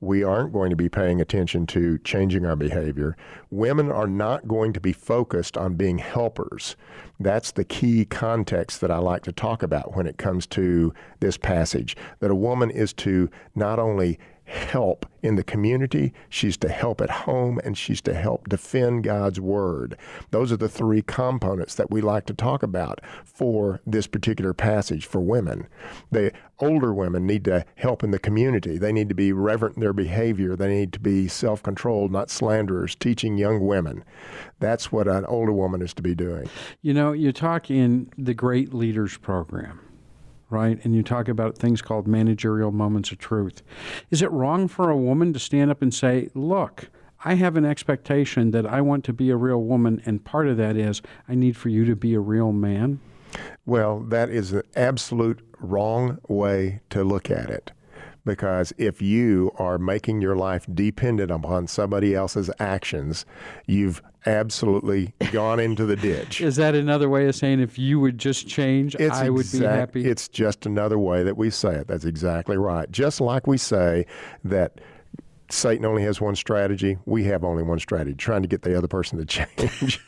We 0.00 0.22
aren't 0.22 0.52
going 0.52 0.70
to 0.70 0.76
be 0.76 0.88
paying 0.88 1.20
attention 1.20 1.66
to 1.68 1.98
changing 1.98 2.46
our 2.46 2.54
behavior. 2.54 3.16
Women 3.50 3.90
are 3.90 4.06
not 4.06 4.46
going 4.46 4.72
to 4.74 4.80
be 4.80 4.92
focused 4.92 5.56
on 5.56 5.74
being 5.74 5.98
helpers. 5.98 6.76
That's 7.18 7.50
the 7.50 7.64
key 7.64 8.04
context 8.04 8.80
that 8.80 8.92
I 8.92 8.98
like 8.98 9.22
to 9.24 9.32
talk 9.32 9.62
about 9.62 9.96
when 9.96 10.06
it 10.06 10.16
comes 10.16 10.46
to 10.48 10.94
this 11.18 11.36
passage 11.36 11.96
that 12.20 12.30
a 12.30 12.36
woman 12.36 12.70
is 12.70 12.92
to 12.94 13.28
not 13.56 13.80
only 13.80 14.20
help 14.48 15.06
in 15.22 15.36
the 15.36 15.44
community, 15.44 16.12
she's 16.28 16.56
to 16.56 16.68
help 16.68 17.00
at 17.00 17.10
home, 17.10 17.60
and 17.64 17.76
she's 17.76 18.00
to 18.00 18.14
help 18.14 18.48
defend 18.48 19.04
God's 19.04 19.38
word. 19.38 19.96
Those 20.30 20.50
are 20.50 20.56
the 20.56 20.68
three 20.68 21.02
components 21.02 21.74
that 21.74 21.90
we 21.90 22.00
like 22.00 22.24
to 22.26 22.34
talk 22.34 22.62
about 22.62 23.00
for 23.24 23.80
this 23.86 24.06
particular 24.06 24.54
passage 24.54 25.06
for 25.06 25.20
women. 25.20 25.68
The 26.10 26.32
older 26.60 26.94
women 26.94 27.26
need 27.26 27.44
to 27.44 27.64
help 27.76 28.02
in 28.02 28.10
the 28.10 28.18
community. 28.18 28.78
They 28.78 28.92
need 28.92 29.08
to 29.10 29.14
be 29.14 29.32
reverent 29.32 29.76
in 29.76 29.80
their 29.80 29.92
behavior. 29.92 30.56
They 30.56 30.68
need 30.68 30.92
to 30.94 31.00
be 31.00 31.28
self 31.28 31.62
controlled, 31.62 32.10
not 32.10 32.30
slanderers, 32.30 32.94
teaching 32.94 33.36
young 33.36 33.66
women. 33.66 34.04
That's 34.60 34.90
what 34.90 35.08
an 35.08 35.26
older 35.26 35.52
woman 35.52 35.82
is 35.82 35.92
to 35.94 36.02
be 36.02 36.14
doing. 36.14 36.48
You 36.80 36.94
know, 36.94 37.12
you 37.12 37.32
talk 37.32 37.70
in 37.70 38.10
the 38.16 38.34
Great 38.34 38.72
Leaders 38.72 39.18
Program 39.18 39.80
right? 40.50 40.78
And 40.84 40.94
you 40.94 41.02
talk 41.02 41.28
about 41.28 41.56
things 41.56 41.82
called 41.82 42.06
managerial 42.06 42.70
moments 42.70 43.10
of 43.12 43.18
truth. 43.18 43.62
Is 44.10 44.22
it 44.22 44.30
wrong 44.30 44.68
for 44.68 44.90
a 44.90 44.96
woman 44.96 45.32
to 45.32 45.38
stand 45.38 45.70
up 45.70 45.82
and 45.82 45.92
say, 45.92 46.30
look, 46.34 46.90
I 47.24 47.34
have 47.34 47.56
an 47.56 47.64
expectation 47.64 48.52
that 48.52 48.66
I 48.66 48.80
want 48.80 49.04
to 49.04 49.12
be 49.12 49.30
a 49.30 49.36
real 49.36 49.62
woman, 49.62 50.00
and 50.06 50.24
part 50.24 50.46
of 50.46 50.56
that 50.58 50.76
is 50.76 51.02
I 51.28 51.34
need 51.34 51.56
for 51.56 51.68
you 51.68 51.84
to 51.84 51.96
be 51.96 52.14
a 52.14 52.20
real 52.20 52.52
man? 52.52 53.00
Well, 53.66 54.00
that 54.00 54.30
is 54.30 54.52
an 54.52 54.62
absolute 54.76 55.40
wrong 55.58 56.18
way 56.28 56.80
to 56.90 57.02
look 57.02 57.30
at 57.30 57.50
it 57.50 57.72
because 58.24 58.72
if 58.78 59.00
you 59.00 59.50
are 59.56 59.78
making 59.78 60.20
your 60.20 60.36
life 60.36 60.66
dependent 60.72 61.30
upon 61.30 61.66
somebody 61.66 62.14
else's 62.14 62.50
actions, 62.58 63.24
you've 63.66 64.02
absolutely 64.26 65.14
gone 65.32 65.60
into 65.60 65.86
the 65.86 65.96
ditch. 65.96 66.40
Is 66.42 66.56
that 66.56 66.74
another 66.74 67.08
way 67.08 67.26
of 67.26 67.34
saying 67.34 67.60
if 67.60 67.78
you 67.78 68.00
would 68.00 68.18
just 68.18 68.46
change, 68.48 68.94
it's 68.96 69.16
I 69.16 69.30
would 69.30 69.40
exact, 69.40 69.94
be 69.94 70.02
happy? 70.02 70.10
It's 70.10 70.28
just 70.28 70.66
another 70.66 70.98
way 70.98 71.22
that 71.22 71.36
we 71.36 71.50
say 71.50 71.74
it. 71.76 71.88
That's 71.88 72.04
exactly 72.04 72.56
right. 72.56 72.90
Just 72.90 73.20
like 73.20 73.46
we 73.46 73.56
say 73.56 74.06
that 74.44 74.80
Satan 75.50 75.86
only 75.86 76.02
has 76.02 76.20
one 76.20 76.36
strategy. 76.36 76.98
We 77.06 77.24
have 77.24 77.42
only 77.42 77.62
one 77.62 77.78
strategy, 77.78 78.14
trying 78.14 78.42
to 78.42 78.48
get 78.48 78.62
the 78.62 78.76
other 78.76 78.86
person 78.86 79.18
to 79.18 79.24
change. 79.24 79.98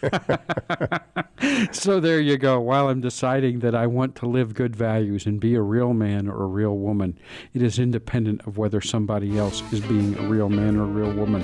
so 1.73 1.99
there 1.99 2.21
you 2.21 2.37
go. 2.37 2.61
While 2.61 2.89
I'm 2.89 3.01
deciding 3.01 3.61
that 3.61 3.75
I 3.75 3.87
want 3.87 4.17
to 4.17 4.27
live 4.27 4.53
good 4.53 4.77
values 4.77 5.25
and 5.25 5.41
be 5.41 5.55
a 5.55 5.63
real 5.63 5.95
man 5.95 6.29
or 6.29 6.43
a 6.43 6.47
real 6.47 6.77
woman, 6.77 7.19
it 7.55 7.63
is 7.63 7.79
independent 7.79 8.47
of 8.47 8.59
whether 8.59 8.83
somebody 8.83 9.39
else 9.39 9.63
is 9.73 9.81
being 9.81 10.15
a 10.19 10.29
real 10.29 10.51
man 10.51 10.77
or 10.77 10.83
a 10.83 10.87
real 10.87 11.13
woman. 11.13 11.43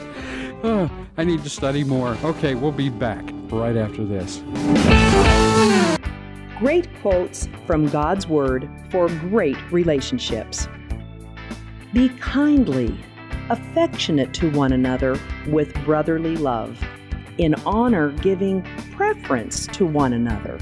Oh, 0.62 0.90
I 1.16 1.24
need 1.24 1.42
to 1.44 1.50
study 1.50 1.82
more. 1.82 2.18
Okay, 2.22 2.54
we'll 2.54 2.72
be 2.72 2.90
back 2.90 3.24
right 3.50 3.76
after 3.76 4.04
this. 4.04 4.42
Great 6.58 6.88
quotes 7.00 7.48
from 7.66 7.86
God's 7.88 8.26
Word 8.26 8.68
for 8.90 9.08
great 9.08 9.56
relationships. 9.72 10.68
Be 11.94 12.10
kindly 12.18 12.98
affectionate 13.50 14.32
to 14.34 14.50
one 14.50 14.72
another 14.72 15.18
with 15.48 15.74
brotherly 15.84 16.36
love, 16.36 16.78
in 17.38 17.54
honor 17.66 18.10
giving 18.10 18.62
preference 18.92 19.66
to 19.68 19.86
one 19.86 20.12
another. 20.12 20.58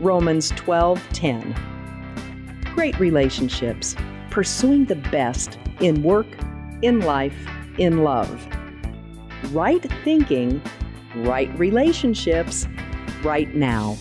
Romans 0.00 0.50
12:10. 0.52 1.54
Great 2.74 2.98
relationships, 2.98 3.96
pursuing 4.30 4.84
the 4.86 4.96
best 4.96 5.58
in 5.80 6.02
work, 6.02 6.26
in 6.82 7.00
life, 7.00 7.46
in 7.78 8.02
love. 8.04 8.46
Right 9.52 9.84
thinking, 10.04 10.62
right 11.16 11.50
relationships, 11.58 12.66
right 13.22 13.54
now. 13.54 13.96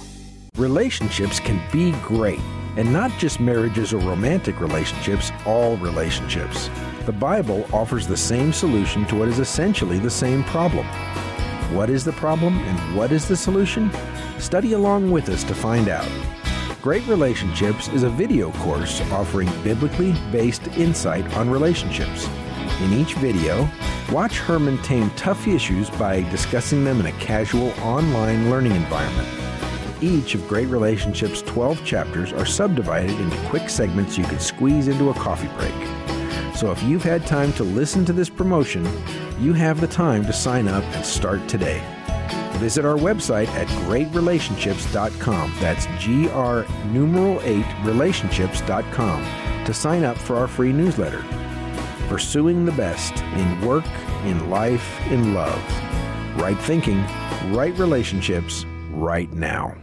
Relationships 0.55 1.39
can 1.39 1.59
be 1.71 1.91
great, 2.03 2.39
and 2.77 2.91
not 2.91 3.11
just 3.17 3.39
marriages 3.39 3.93
or 3.93 3.97
romantic 3.97 4.59
relationships, 4.59 5.31
all 5.45 5.77
relationships 5.77 6.69
the 7.09 7.13
Bible 7.13 7.67
offers 7.73 8.05
the 8.05 8.15
same 8.15 8.53
solution 8.53 9.03
to 9.05 9.15
what 9.15 9.27
is 9.27 9.39
essentially 9.39 9.97
the 9.97 10.11
same 10.11 10.43
problem. 10.43 10.85
What 11.73 11.89
is 11.89 12.05
the 12.05 12.11
problem 12.11 12.59
and 12.59 12.95
what 12.95 13.11
is 13.11 13.27
the 13.27 13.35
solution? 13.35 13.89
Study 14.37 14.73
along 14.73 15.09
with 15.09 15.27
us 15.29 15.43
to 15.45 15.55
find 15.55 15.89
out. 15.89 16.07
Great 16.83 17.03
Relationships 17.07 17.87
is 17.87 18.03
a 18.03 18.09
video 18.11 18.51
course 18.51 19.01
offering 19.09 19.49
biblically 19.63 20.13
based 20.31 20.67
insight 20.77 21.25
on 21.35 21.49
relationships. 21.49 22.29
In 22.79 22.93
each 22.93 23.15
video, 23.15 23.67
watch 24.11 24.37
Herman 24.37 24.77
tame 24.83 25.09
tough 25.15 25.47
issues 25.47 25.89
by 25.89 26.21
discussing 26.29 26.83
them 26.83 26.99
in 26.99 27.07
a 27.07 27.11
casual 27.13 27.71
online 27.81 28.51
learning 28.51 28.73
environment. 28.73 29.48
Each 30.01 30.33
of 30.33 30.47
Great 30.47 30.69
Relationships' 30.69 31.41
12 31.41 31.83
chapters 31.83 32.31
are 32.31 32.45
subdivided 32.45 33.19
into 33.19 33.37
quick 33.49 33.69
segments 33.69 34.17
you 34.17 34.23
can 34.23 34.39
squeeze 34.39 34.87
into 34.87 35.09
a 35.09 35.13
coffee 35.13 35.49
break. 35.57 36.55
So 36.55 36.71
if 36.71 36.81
you've 36.83 37.03
had 37.03 37.27
time 37.27 37.51
to 37.53 37.63
listen 37.63 38.05
to 38.05 38.13
this 38.13 38.29
promotion, 38.29 38.87
you 39.39 39.51
have 39.53 39.81
the 39.81 39.87
time 39.87 40.25
to 40.25 40.31
sign 40.31 40.69
up 40.69 40.83
and 40.95 41.05
start 41.05 41.45
today. 41.49 41.81
Visit 42.59 42.85
our 42.85 42.97
website 42.97 43.47
at 43.49 43.67
greatrelationships.com. 43.87 45.53
That's 45.59 45.85
GR 46.03 46.87
numeral 46.87 47.41
8 47.43 47.65
relationships.com 47.83 49.65
to 49.65 49.73
sign 49.73 50.03
up 50.05 50.17
for 50.17 50.37
our 50.37 50.47
free 50.47 50.71
newsletter. 50.71 51.25
Pursuing 52.07 52.65
the 52.65 52.71
best 52.71 53.21
in 53.21 53.61
work, 53.65 53.85
in 54.23 54.49
life, 54.49 54.99
in 55.07 55.33
love. 55.33 55.61
Right 56.37 56.57
thinking, 56.57 57.01
right 57.53 57.77
relationships, 57.77 58.65
right 58.91 59.31
now. 59.33 59.75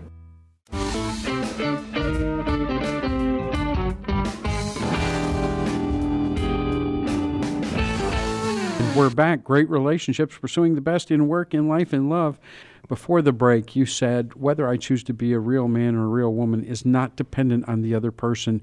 We're 8.96 9.10
back. 9.10 9.44
Great 9.44 9.68
relationships, 9.68 10.38
pursuing 10.38 10.74
the 10.74 10.80
best 10.80 11.10
in 11.10 11.28
work, 11.28 11.52
in 11.52 11.68
life, 11.68 11.92
in 11.92 12.08
love. 12.08 12.40
Before 12.88 13.20
the 13.20 13.30
break, 13.30 13.76
you 13.76 13.84
said 13.84 14.32
whether 14.36 14.66
I 14.66 14.78
choose 14.78 15.04
to 15.04 15.12
be 15.12 15.34
a 15.34 15.38
real 15.38 15.68
man 15.68 15.94
or 15.94 16.04
a 16.04 16.08
real 16.08 16.32
woman 16.32 16.64
is 16.64 16.86
not 16.86 17.14
dependent 17.14 17.68
on 17.68 17.82
the 17.82 17.94
other 17.94 18.10
person 18.10 18.62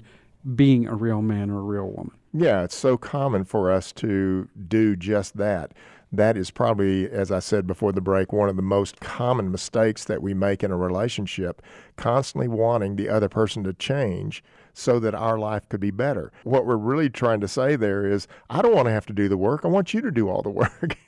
being 0.56 0.88
a 0.88 0.94
real 0.96 1.22
man 1.22 1.50
or 1.50 1.58
a 1.58 1.62
real 1.62 1.86
woman. 1.88 2.16
Yeah, 2.32 2.64
it's 2.64 2.74
so 2.74 2.96
common 2.96 3.44
for 3.44 3.70
us 3.70 3.92
to 3.92 4.48
do 4.66 4.96
just 4.96 5.36
that. 5.36 5.72
That 6.10 6.36
is 6.36 6.50
probably, 6.50 7.08
as 7.08 7.30
I 7.30 7.38
said 7.38 7.64
before 7.64 7.92
the 7.92 8.00
break, 8.00 8.32
one 8.32 8.48
of 8.48 8.56
the 8.56 8.62
most 8.62 8.98
common 8.98 9.52
mistakes 9.52 10.04
that 10.06 10.20
we 10.20 10.34
make 10.34 10.64
in 10.64 10.72
a 10.72 10.76
relationship, 10.76 11.62
constantly 11.94 12.48
wanting 12.48 12.96
the 12.96 13.08
other 13.08 13.28
person 13.28 13.62
to 13.64 13.72
change 13.72 14.42
so 14.74 14.98
that 14.98 15.14
our 15.14 15.38
life 15.38 15.68
could 15.68 15.80
be 15.80 15.92
better. 15.92 16.32
What 16.42 16.66
we're 16.66 16.76
really 16.76 17.08
trying 17.08 17.40
to 17.40 17.48
say 17.48 17.76
there 17.76 18.04
is, 18.04 18.26
I 18.50 18.60
don't 18.60 18.74
want 18.74 18.86
to 18.86 18.92
have 18.92 19.06
to 19.06 19.12
do 19.12 19.28
the 19.28 19.36
work. 19.36 19.64
I 19.64 19.68
want 19.68 19.94
you 19.94 20.00
to 20.02 20.10
do 20.10 20.28
all 20.28 20.42
the 20.42 20.50
work. 20.50 20.98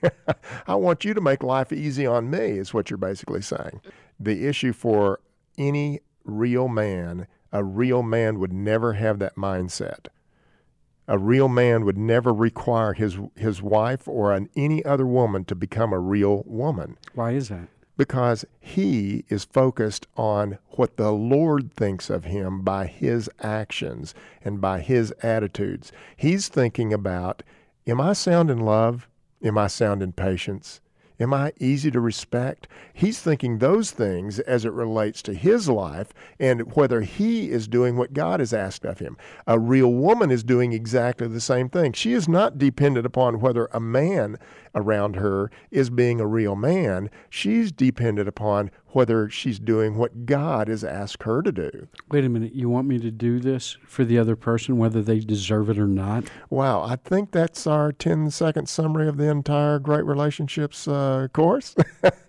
I 0.67 0.77
want 0.77 1.05
you 1.05 1.13
to 1.13 1.21
make 1.21 1.43
life 1.43 1.73
easy 1.73 2.07
on 2.07 2.31
me, 2.31 2.59
is 2.59 2.73
what 2.73 2.89
you're 2.89 2.97
basically 2.97 3.43
saying. 3.43 3.81
The 4.19 4.47
issue 4.47 4.73
for 4.73 5.21
any 5.59 6.01
real 6.25 6.69
man, 6.69 7.27
a 7.53 7.65
real 7.65 8.03
man 8.03 8.39
would 8.39 8.53
never 8.53 8.95
have 8.95 9.19
that 9.19 9.35
mindset. 9.35 10.07
A 11.09 11.19
real 11.19 11.49
man 11.49 11.85
would 11.85 11.99
never 11.99 12.33
require 12.33 12.93
his 12.93 13.17
his 13.37 13.63
wife 13.63 14.09
or 14.09 14.33
an, 14.33 14.49
any 14.57 14.85
other 14.85 15.07
woman 15.07 15.45
to 15.45 15.55
become 15.55 15.93
a 15.93 16.01
real 16.01 16.43
woman. 16.47 16.99
Why 17.15 17.31
is 17.33 17.49
that? 17.49 17.69
Because 17.97 18.45
he 18.61 19.25
is 19.29 19.45
focused 19.45 20.07
on 20.17 20.59
what 20.71 20.97
the 20.97 21.13
Lord 21.13 21.73
thinks 21.73 22.11
of 22.11 22.25
him 22.25 22.63
by 22.63 22.87
his 22.87 23.31
actions 23.41 24.15
and 24.45 24.61
by 24.61 24.81
his 24.81 25.13
attitudes. 25.23 25.93
He's 26.17 26.49
thinking 26.49 26.93
about 26.93 27.43
Am 27.87 28.01
I 28.01 28.15
sound 28.15 28.51
in 28.51 28.59
love? 28.59 29.09
Am 29.45 29.57
I 29.57 29.69
sound 29.69 30.03
in 30.03 30.13
patience? 30.13 30.81
Am 31.19 31.33
I 31.33 31.53
easy 31.59 31.91
to 31.93 32.01
respect? 32.01 32.69
He's 32.93 33.21
thinking 33.21 33.59
those 33.59 33.91
things 33.91 34.39
as 34.41 34.65
it 34.65 34.73
relates 34.73 35.23
to 35.23 35.35
his 35.35 35.69
life 35.69 36.13
and 36.39 36.75
whether 36.75 37.01
he 37.01 37.51
is 37.51 37.69
doing 37.69 37.97
what 37.97 38.13
God 38.13 38.41
has 38.41 38.53
asked 38.53 38.85
of 38.85 38.99
him. 38.99 39.17
A 39.47 39.59
real 39.59 39.93
woman 39.93 40.31
is 40.31 40.45
doing 40.45 40.73
exactly 40.73 41.27
the 41.27 41.41
same 41.41 41.71
thing. 41.71 41.93
She 41.93 42.13
is 42.13 42.29
not 42.29 42.59
dependent 42.59 43.07
upon 43.07 43.41
whether 43.41 43.67
a 43.73 43.81
man 43.81 44.37
around 44.77 45.17
her 45.17 45.51
is 45.71 45.91
being 45.91 46.21
a 46.21 46.27
real 46.27 46.55
man. 46.55 47.11
She's 47.31 47.73
dependent 47.73 48.29
upon 48.29 48.71
whether 48.89 49.29
she's 49.29 49.59
doing 49.59 49.97
what 49.97 50.27
God 50.27 50.69
has 50.69 50.85
asked 50.85 51.25
her 51.25 51.43
to 51.43 51.51
do. 51.51 51.89
Wait 52.11 52.25
a 52.25 52.29
minute. 52.29 52.55
You 52.55 52.69
want 52.69 52.87
me 52.87 52.99
to 53.01 53.11
do 53.11 53.41
this 53.41 53.77
for 53.85 54.05
the 54.05 54.19
other 54.19 54.37
person, 54.37 54.79
whether 54.79 55.03
they 55.03 55.19
deserve 55.19 55.71
it 55.71 55.79
or 55.79 55.89
not? 55.89 56.25
Wow. 56.51 56.83
I 56.83 56.97
think 56.97 57.33
that's 57.33 57.67
our 57.67 57.91
10 57.91 58.31
second 58.31 58.69
summary 58.69 59.09
of 59.09 59.17
the 59.17 59.29
entire 59.29 59.79
Great 59.79 60.05
Relationships 60.05 60.87
uh, 60.87 61.29
course. 61.33 61.75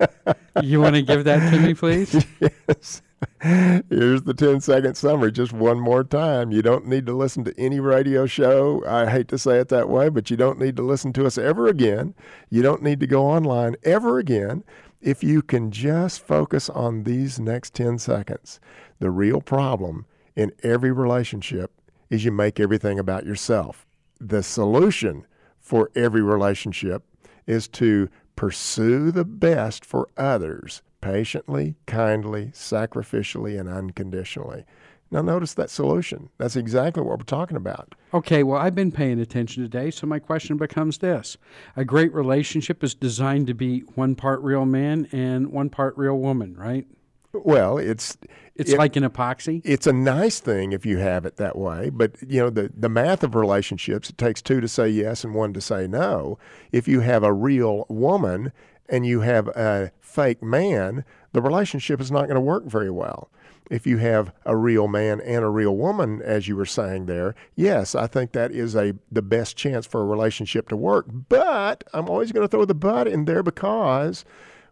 you 0.63 0.81
want 0.81 0.95
to 0.95 1.01
give 1.01 1.25
that 1.25 1.51
to 1.51 1.59
me, 1.59 1.73
please? 1.73 2.25
yes. 2.39 3.01
Here's 3.41 4.23
the 4.23 4.35
10 4.35 4.61
second 4.61 4.95
summary, 4.95 5.31
just 5.31 5.53
one 5.53 5.79
more 5.79 6.03
time. 6.03 6.51
You 6.51 6.61
don't 6.61 6.85
need 6.85 7.05
to 7.07 7.15
listen 7.15 7.43
to 7.45 7.59
any 7.59 7.79
radio 7.79 8.25
show. 8.25 8.83
I 8.87 9.09
hate 9.09 9.27
to 9.29 9.37
say 9.37 9.59
it 9.59 9.69
that 9.69 9.89
way, 9.89 10.09
but 10.09 10.29
you 10.29 10.37
don't 10.37 10.59
need 10.59 10.75
to 10.77 10.83
listen 10.83 11.13
to 11.13 11.25
us 11.25 11.37
ever 11.37 11.67
again. 11.67 12.13
You 12.49 12.61
don't 12.61 12.83
need 12.83 12.99
to 12.99 13.07
go 13.07 13.25
online 13.25 13.75
ever 13.83 14.19
again 14.19 14.63
if 15.01 15.23
you 15.23 15.41
can 15.41 15.71
just 15.71 16.21
focus 16.21 16.69
on 16.69 17.03
these 17.03 17.39
next 17.39 17.73
10 17.73 17.97
seconds. 17.99 18.59
The 18.99 19.11
real 19.11 19.41
problem 19.41 20.05
in 20.35 20.51
every 20.63 20.91
relationship 20.91 21.71
is 22.09 22.23
you 22.23 22.31
make 22.31 22.59
everything 22.59 22.99
about 22.99 23.25
yourself. 23.25 23.85
The 24.19 24.43
solution 24.43 25.25
for 25.59 25.91
every 25.95 26.21
relationship 26.21 27.03
is 27.45 27.67
to 27.69 28.09
pursue 28.35 29.11
the 29.11 29.25
best 29.25 29.83
for 29.83 30.07
others 30.17 30.81
patiently, 31.11 31.75
kindly, 31.85 32.47
sacrificially, 32.53 33.59
and 33.59 33.69
unconditionally. 33.69 34.65
Now, 35.09 35.21
notice 35.21 35.53
that 35.53 35.69
solution. 35.69 36.29
That's 36.37 36.57
exactly 36.57 37.01
what 37.01 37.17
we're 37.19 37.23
talking 37.23 37.55
about. 37.55 37.95
Okay, 38.13 38.43
well, 38.43 38.59
I've 38.59 38.75
been 38.75 38.91
paying 38.91 39.19
attention 39.21 39.63
today, 39.63 39.89
so 39.89 40.05
my 40.05 40.19
question 40.19 40.57
becomes 40.57 40.97
this 40.97 41.37
A 41.77 41.85
great 41.85 42.13
relationship 42.13 42.83
is 42.83 42.93
designed 42.93 43.47
to 43.47 43.53
be 43.53 43.79
one 43.95 44.15
part 44.15 44.41
real 44.41 44.65
man 44.65 45.07
and 45.13 45.47
one 45.51 45.69
part 45.69 45.97
real 45.97 46.17
woman, 46.17 46.55
right? 46.57 46.85
Well, 47.31 47.77
it's 47.77 48.17
It's 48.55 48.71
it- 48.73 48.77
like 48.77 48.97
an 48.97 49.03
epoxy. 49.03 49.61
it's 49.63 49.87
a 49.87 49.93
nice 49.93 50.41
thing 50.41 50.73
if 50.73 50.85
you 50.85 50.97
have 50.97 51.25
it 51.25 51.37
that 51.37 51.57
way, 51.57 51.89
but 51.89 52.11
you 52.27 52.41
know 52.41 52.49
the 52.49 52.69
the 52.75 52.89
math 52.89 53.23
of 53.23 53.33
relationships 53.35 54.09
it 54.09 54.17
takes 54.17 54.41
two 54.41 54.59
to 54.59 54.67
say 54.67 54.89
yes 54.89 55.23
and 55.23 55.33
one 55.33 55.53
to 55.53 55.61
say 55.61 55.87
no. 55.87 56.37
If 56.73 56.85
you 56.89 56.99
have 57.01 57.23
a 57.23 57.31
real 57.31 57.85
woman 57.87 58.51
and 58.89 59.05
you 59.05 59.21
have 59.21 59.47
a 59.49 59.91
fake 59.99 60.41
man, 60.41 61.05
the 61.33 61.41
relationship 61.41 62.01
is 62.01 62.11
not 62.11 62.23
going 62.23 62.35
to 62.35 62.41
work 62.41 62.65
very 62.65 62.89
well. 62.89 63.29
If 63.69 63.85
you 63.85 63.97
have 63.97 64.31
a 64.45 64.55
real 64.55 64.87
man 64.87 65.19
and 65.19 65.43
a 65.43 65.49
real 65.49 65.75
woman 65.75 66.21
as 66.21 66.47
you 66.47 66.55
were 66.55 66.65
saying 66.65 67.05
there, 67.05 67.35
yes, 67.55 67.95
I 67.95 68.07
think 68.07 68.31
that 68.31 68.51
is 68.51 68.75
a 68.75 68.93
the 69.11 69.21
best 69.21 69.57
chance 69.57 69.85
for 69.85 70.01
a 70.01 70.05
relationship 70.05 70.69
to 70.69 70.77
work. 70.77 71.05
But 71.09 71.83
I'm 71.93 72.09
always 72.09 72.31
going 72.31 72.45
to 72.45 72.49
throw 72.49 72.63
the 72.63 72.73
but 72.73 73.07
in 73.07 73.25
there 73.25 73.43
because 73.43 74.23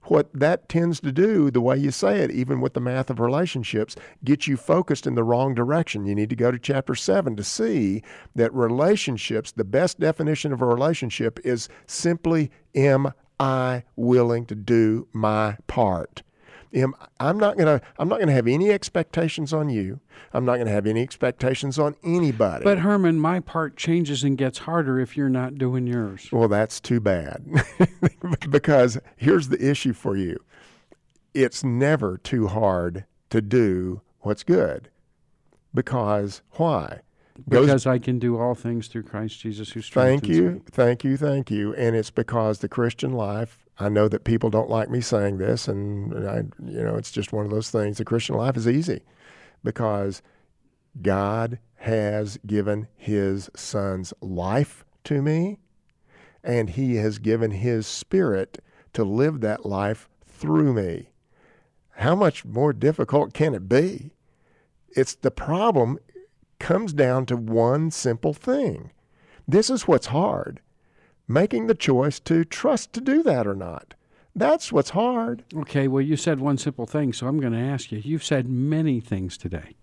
what 0.03 0.31
that 0.33 0.69
tends 0.69 0.99
to 1.01 1.11
do, 1.11 1.51
the 1.51 1.61
way 1.61 1.77
you 1.77 1.91
say 1.91 2.19
it, 2.19 2.31
even 2.31 2.61
with 2.61 2.73
the 2.73 2.79
math 2.79 3.09
of 3.09 3.19
relationships, 3.19 3.95
get 4.23 4.47
you 4.47 4.55
focused 4.55 5.07
in 5.07 5.15
the 5.15 5.23
wrong 5.23 5.55
direction. 5.55 6.05
You 6.05 6.15
need 6.15 6.29
to 6.29 6.35
go 6.35 6.51
to 6.51 6.59
chapter 6.59 6.95
seven 6.95 7.35
to 7.35 7.43
see 7.43 8.03
that 8.35 8.53
relationships, 8.53 9.51
the 9.51 9.63
best 9.63 9.99
definition 9.99 10.53
of 10.53 10.61
a 10.61 10.65
relationship 10.65 11.39
is 11.43 11.69
simply, 11.87 12.51
am 12.75 13.13
I 13.39 13.83
willing 13.95 14.45
to 14.47 14.55
do 14.55 15.07
my 15.13 15.57
part? 15.67 16.23
Am, 16.73 16.93
I'm 17.19 17.39
not 17.39 17.57
gonna. 17.57 17.81
I'm 17.97 18.09
not 18.09 18.19
gonna 18.19 18.33
have 18.33 18.47
any 18.47 18.71
expectations 18.71 19.53
on 19.53 19.69
you. 19.69 20.01
I'm 20.33 20.43
not 20.43 20.57
gonna 20.57 20.71
have 20.71 20.85
any 20.85 21.01
expectations 21.01 21.79
on 21.79 21.95
anybody. 22.03 22.65
But 22.65 22.79
Herman, 22.79 23.19
my 23.19 23.39
part 23.39 23.77
changes 23.77 24.23
and 24.25 24.37
gets 24.37 24.59
harder 24.59 24.99
if 24.99 25.15
you're 25.15 25.29
not 25.29 25.55
doing 25.55 25.87
yours. 25.87 26.27
Well, 26.33 26.49
that's 26.49 26.81
too 26.81 26.99
bad. 26.99 27.45
because 28.49 28.99
here's 29.15 29.47
the 29.47 29.69
issue 29.69 29.93
for 29.93 30.17
you 30.17 30.37
it's 31.33 31.63
never 31.63 32.17
too 32.17 32.47
hard 32.47 33.05
to 33.29 33.41
do 33.41 34.01
what's 34.21 34.43
good. 34.43 34.89
Because 35.73 36.41
why? 36.51 37.01
Goes- 37.49 37.65
Because 37.67 37.85
I 37.85 37.99
can 37.99 38.17
do 38.17 38.37
all 38.37 38.55
things 38.55 38.87
through 38.87 39.03
Christ 39.03 39.39
Jesus 39.39 39.71
who 39.71 39.81
strengthens 39.81 40.29
me. 40.29 40.35
Thank 40.35 40.43
you, 40.43 40.51
me. 40.51 40.61
thank 40.71 41.03
you, 41.03 41.17
thank 41.17 41.51
you. 41.51 41.73
And 41.75 41.95
it's 41.95 42.11
because 42.11 42.59
the 42.59 42.69
Christian 42.69 43.11
life, 43.13 43.65
I 43.77 43.89
know 43.89 44.07
that 44.07 44.23
people 44.23 44.49
don't 44.49 44.69
like 44.69 44.89
me 44.89 45.01
saying 45.01 45.37
this, 45.37 45.67
and 45.67 46.27
I, 46.27 46.43
you 46.63 46.81
know, 46.81 46.95
it's 46.95 47.11
just 47.11 47.33
one 47.33 47.45
of 47.45 47.51
those 47.51 47.69
things. 47.69 47.97
The 47.97 48.05
Christian 48.05 48.35
life 48.35 48.55
is 48.55 48.67
easy 48.67 49.01
because 49.63 50.21
God 51.01 51.59
has 51.79 52.39
given 52.45 52.87
his 52.95 53.49
son's 53.55 54.13
life 54.21 54.85
to 55.03 55.21
me, 55.21 55.59
and 56.43 56.69
he 56.69 56.95
has 56.95 57.19
given 57.19 57.51
his 57.51 57.85
spirit 57.85 58.59
to 58.93 59.03
live 59.03 59.41
that 59.41 59.65
life 59.65 60.07
through 60.25 60.73
me. 60.73 61.09
How 61.97 62.15
much 62.15 62.45
more 62.45 62.71
difficult 62.71 63.33
can 63.33 63.53
it 63.53 63.67
be? 63.67 64.11
It's 64.89 65.15
the 65.15 65.31
problem 65.31 65.99
comes 66.65 66.93
down 66.93 67.27
to 67.27 67.37
one 67.37 67.91
simple 67.91 68.33
thing. 68.33 68.91
This 69.47 69.69
is 69.69 69.87
what's 69.87 70.07
hard 70.07 70.61
making 71.27 71.67
the 71.67 71.75
choice 71.75 72.19
to 72.19 72.43
trust 72.43 72.91
to 72.91 73.01
do 73.01 73.21
that 73.21 73.45
or 73.45 73.53
not. 73.53 73.93
That's 74.35 74.71
what's 74.71 74.89
hard. 74.89 75.43
Okay, 75.55 75.87
well, 75.87 76.01
you 76.01 76.17
said 76.17 76.39
one 76.39 76.57
simple 76.57 76.87
thing, 76.87 77.13
so 77.13 77.27
I'm 77.27 77.39
going 77.39 77.53
to 77.53 77.59
ask 77.59 77.91
you. 77.91 78.01
You've 78.03 78.23
said 78.23 78.49
many 78.49 78.99
things 78.99 79.37
today. 79.37 79.75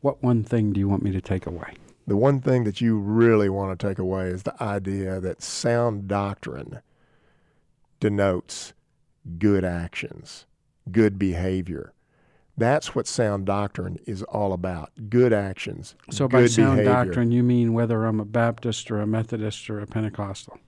What 0.00 0.24
one 0.24 0.42
thing 0.42 0.72
do 0.72 0.80
you 0.80 0.88
want 0.88 1.04
me 1.04 1.12
to 1.12 1.20
take 1.20 1.46
away? 1.46 1.74
The 2.08 2.16
one 2.16 2.40
thing 2.40 2.64
that 2.64 2.80
you 2.80 2.98
really 2.98 3.48
want 3.48 3.78
to 3.78 3.86
take 3.88 4.00
away 4.00 4.26
is 4.26 4.42
the 4.42 4.60
idea 4.60 5.20
that 5.20 5.40
sound 5.40 6.08
doctrine 6.08 6.80
denotes 8.00 8.72
good 9.38 9.64
actions, 9.64 10.46
good 10.90 11.16
behavior. 11.16 11.92
That's 12.56 12.94
what 12.94 13.06
sound 13.06 13.46
doctrine 13.46 13.98
is 14.06 14.22
all 14.24 14.52
about 14.52 14.90
good 15.08 15.32
actions. 15.32 15.94
So, 16.10 16.28
by 16.28 16.46
sound 16.46 16.76
behavior. 16.78 17.04
doctrine, 17.04 17.32
you 17.32 17.42
mean 17.42 17.72
whether 17.72 18.04
I'm 18.04 18.20
a 18.20 18.24
Baptist 18.24 18.90
or 18.90 19.00
a 19.00 19.06
Methodist 19.06 19.70
or 19.70 19.80
a 19.80 19.86
Pentecostal? 19.86 20.58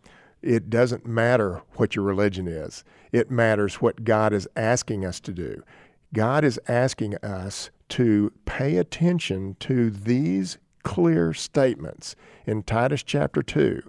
It 0.40 0.70
doesn't 0.70 1.07
matter 1.07 1.62
what 1.75 1.94
your 1.94 2.05
religion 2.05 2.49
is, 2.49 2.85
it 3.12 3.31
matters 3.31 3.77
what 3.77 4.05
God 4.05 4.33
is 4.33 4.49
asking 4.57 5.05
us 5.05 5.20
to 5.20 5.33
do. 5.33 5.62
God 6.12 6.44
is 6.44 6.61
asking 6.68 7.16
us 7.16 7.70
to 7.90 8.33
pay 8.44 8.77
attention 8.77 9.57
to 9.61 9.90
these 9.90 10.59
clear 10.85 11.33
statements 11.35 12.14
in 12.47 12.62
Titus 12.62 13.03
chapter 13.03 13.42
2. 13.42 13.83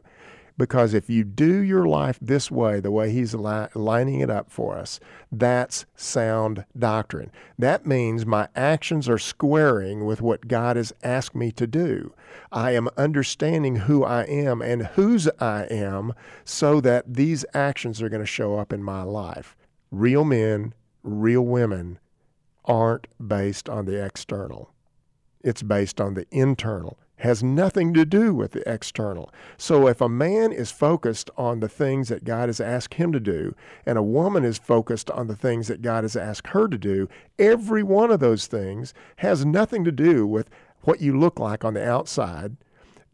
Because 0.57 0.93
if 0.93 1.09
you 1.09 1.23
do 1.23 1.59
your 1.59 1.85
life 1.85 2.17
this 2.21 2.49
way, 2.49 2.79
the 2.79 2.91
way 2.91 3.11
he's 3.11 3.33
li- 3.33 3.67
lining 3.75 4.21
it 4.21 4.29
up 4.29 4.49
for 4.49 4.77
us, 4.77 4.99
that's 5.31 5.85
sound 5.95 6.65
doctrine. 6.77 7.31
That 7.59 7.85
means 7.85 8.25
my 8.25 8.47
actions 8.55 9.09
are 9.09 9.17
squaring 9.17 10.05
with 10.05 10.21
what 10.21 10.47
God 10.47 10.77
has 10.77 10.93
asked 11.03 11.35
me 11.35 11.51
to 11.53 11.67
do. 11.67 12.13
I 12.51 12.71
am 12.71 12.89
understanding 12.95 13.75
who 13.75 14.03
I 14.03 14.23
am 14.23 14.61
and 14.61 14.87
whose 14.87 15.27
I 15.39 15.63
am 15.69 16.13
so 16.45 16.79
that 16.81 17.13
these 17.13 17.43
actions 17.53 18.01
are 18.01 18.09
going 18.09 18.21
to 18.21 18.25
show 18.25 18.57
up 18.57 18.71
in 18.71 18.83
my 18.83 19.03
life. 19.03 19.57
Real 19.91 20.23
men, 20.23 20.73
real 21.03 21.41
women 21.41 21.99
aren't 22.63 23.07
based 23.27 23.67
on 23.69 23.85
the 23.85 24.03
external 24.03 24.71
it's 25.45 25.61
based 25.61 26.01
on 26.01 26.15
the 26.15 26.25
internal 26.31 26.97
has 27.17 27.43
nothing 27.43 27.93
to 27.93 28.06
do 28.06 28.34
with 28.34 28.51
the 28.51 28.71
external. 28.71 29.32
So 29.58 29.88
if 29.88 30.01
a 30.01 30.10
man 30.10 30.51
is 30.51 30.71
focused 30.71 31.30
on 31.38 31.60
the 31.60 31.69
things 31.69 32.10
that 32.10 32.23
God 32.23 32.49
has 32.49 32.60
asked 32.60 32.95
him 32.95 33.12
to 33.12 33.19
do 33.19 33.56
and 33.86 33.97
a 33.97 34.04
woman 34.04 34.43
is 34.43 34.58
focused 34.58 35.10
on 35.12 35.28
the 35.28 35.36
things 35.36 35.67
that 35.67 35.82
God 35.82 36.04
has 36.04 36.15
asked 36.15 36.47
her 36.47 36.67
to 36.67 36.78
do, 36.78 37.08
every 37.39 37.84
one 37.84 38.12
of 38.12 38.19
those 38.19 38.47
things 38.47 38.93
has 39.17 39.45
nothing 39.45 39.84
to 39.86 39.91
do 39.91 40.28
with 40.28 40.49
what 40.82 41.01
you 41.01 41.17
look 41.17 41.39
like 41.39 41.63
on 41.63 41.73
the 41.73 41.88
outside. 41.88 42.58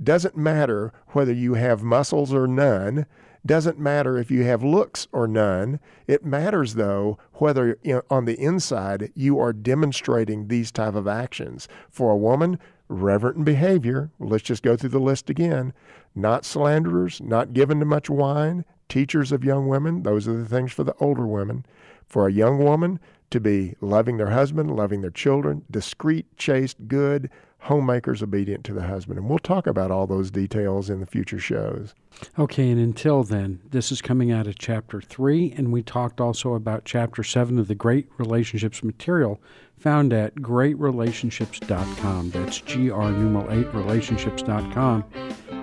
Doesn't 0.02 0.36
matter 0.36 0.92
whether 1.10 1.34
you 1.34 1.54
have 1.54 1.84
muscles 1.84 2.34
or 2.34 2.48
none. 2.48 3.06
Doesn't 3.46 3.80
matter 3.80 4.18
if 4.18 4.30
you 4.30 4.44
have 4.44 4.64
looks 4.64 5.08
or 5.12 5.28
none. 5.28 5.80
It 6.08 6.26
matters 6.26 6.76
though 6.76 7.18
whether 7.34 7.78
you 7.84 7.96
know, 7.96 8.02
on 8.10 8.26
the 8.26 8.40
inside 8.40 9.12
you 9.16 9.40
are 9.40 9.54
demonstrating 9.54 10.48
these 10.48 10.72
type 10.72 10.96
of 10.96 11.08
actions. 11.08 11.68
For 11.90 12.12
a 12.12 12.18
woman, 12.18 12.60
reverent 12.92 13.38
in 13.38 13.44
behavior. 13.44 14.12
Let's 14.20 14.44
just 14.44 14.64
go 14.64 14.76
through 14.76 14.90
the 14.90 15.00
list 15.00 15.30
again. 15.30 15.74
Not 16.14 16.46
slanderers, 16.46 17.22
not 17.22 17.54
given 17.54 17.80
to 17.80 17.86
much 17.86 18.10
wine, 18.10 18.66
teachers 18.90 19.32
of 19.32 19.44
young 19.44 19.68
women. 19.68 20.04
Those 20.04 20.28
are 20.28 20.38
the 20.38 20.46
things 20.46 20.74
for 20.74 20.84
the 20.84 20.96
older 21.00 21.26
women. 21.26 21.66
For 22.06 22.28
a 22.28 22.32
young 22.32 22.60
woman 22.60 23.00
to 23.30 23.40
be 23.40 23.76
loving 23.80 24.18
their 24.18 24.32
husband, 24.32 24.76
loving 24.76 25.02
their 25.02 25.10
children, 25.10 25.64
discreet, 25.72 26.26
chaste, 26.38 26.88
good, 26.88 27.30
homemakers 27.60 28.24
obedient 28.24 28.66
to 28.66 28.74
the 28.74 28.88
husband. 28.88 29.20
And 29.20 29.30
we'll 29.30 29.40
talk 29.40 29.68
about 29.68 29.92
all 29.92 30.08
those 30.08 30.32
details 30.32 30.90
in 30.90 31.00
the 31.00 31.06
future 31.06 31.40
shows. 31.40 31.94
Okay, 32.38 32.70
and 32.70 32.80
until 32.80 33.24
then, 33.24 33.62
this 33.70 33.92
is 33.92 34.02
coming 34.02 34.32
out 34.32 34.48
of 34.48 34.58
chapter 34.58 35.00
3, 35.00 35.54
and 35.56 35.72
we 35.72 35.84
talked 35.84 36.20
also 36.20 36.56
about 36.56 36.86
chapter 36.86 37.24
7 37.24 37.58
of 37.60 37.68
the 37.68 37.76
Great 37.76 38.10
Relationships 38.18 38.84
material 38.84 39.40
found 39.82 40.14
at 40.14 40.36
greatrelationships.com. 40.36 42.30
That's 42.30 42.62
GR 42.62 42.78
numeral 42.78 43.52
8 43.52 43.74
relationships.com. 43.74 45.04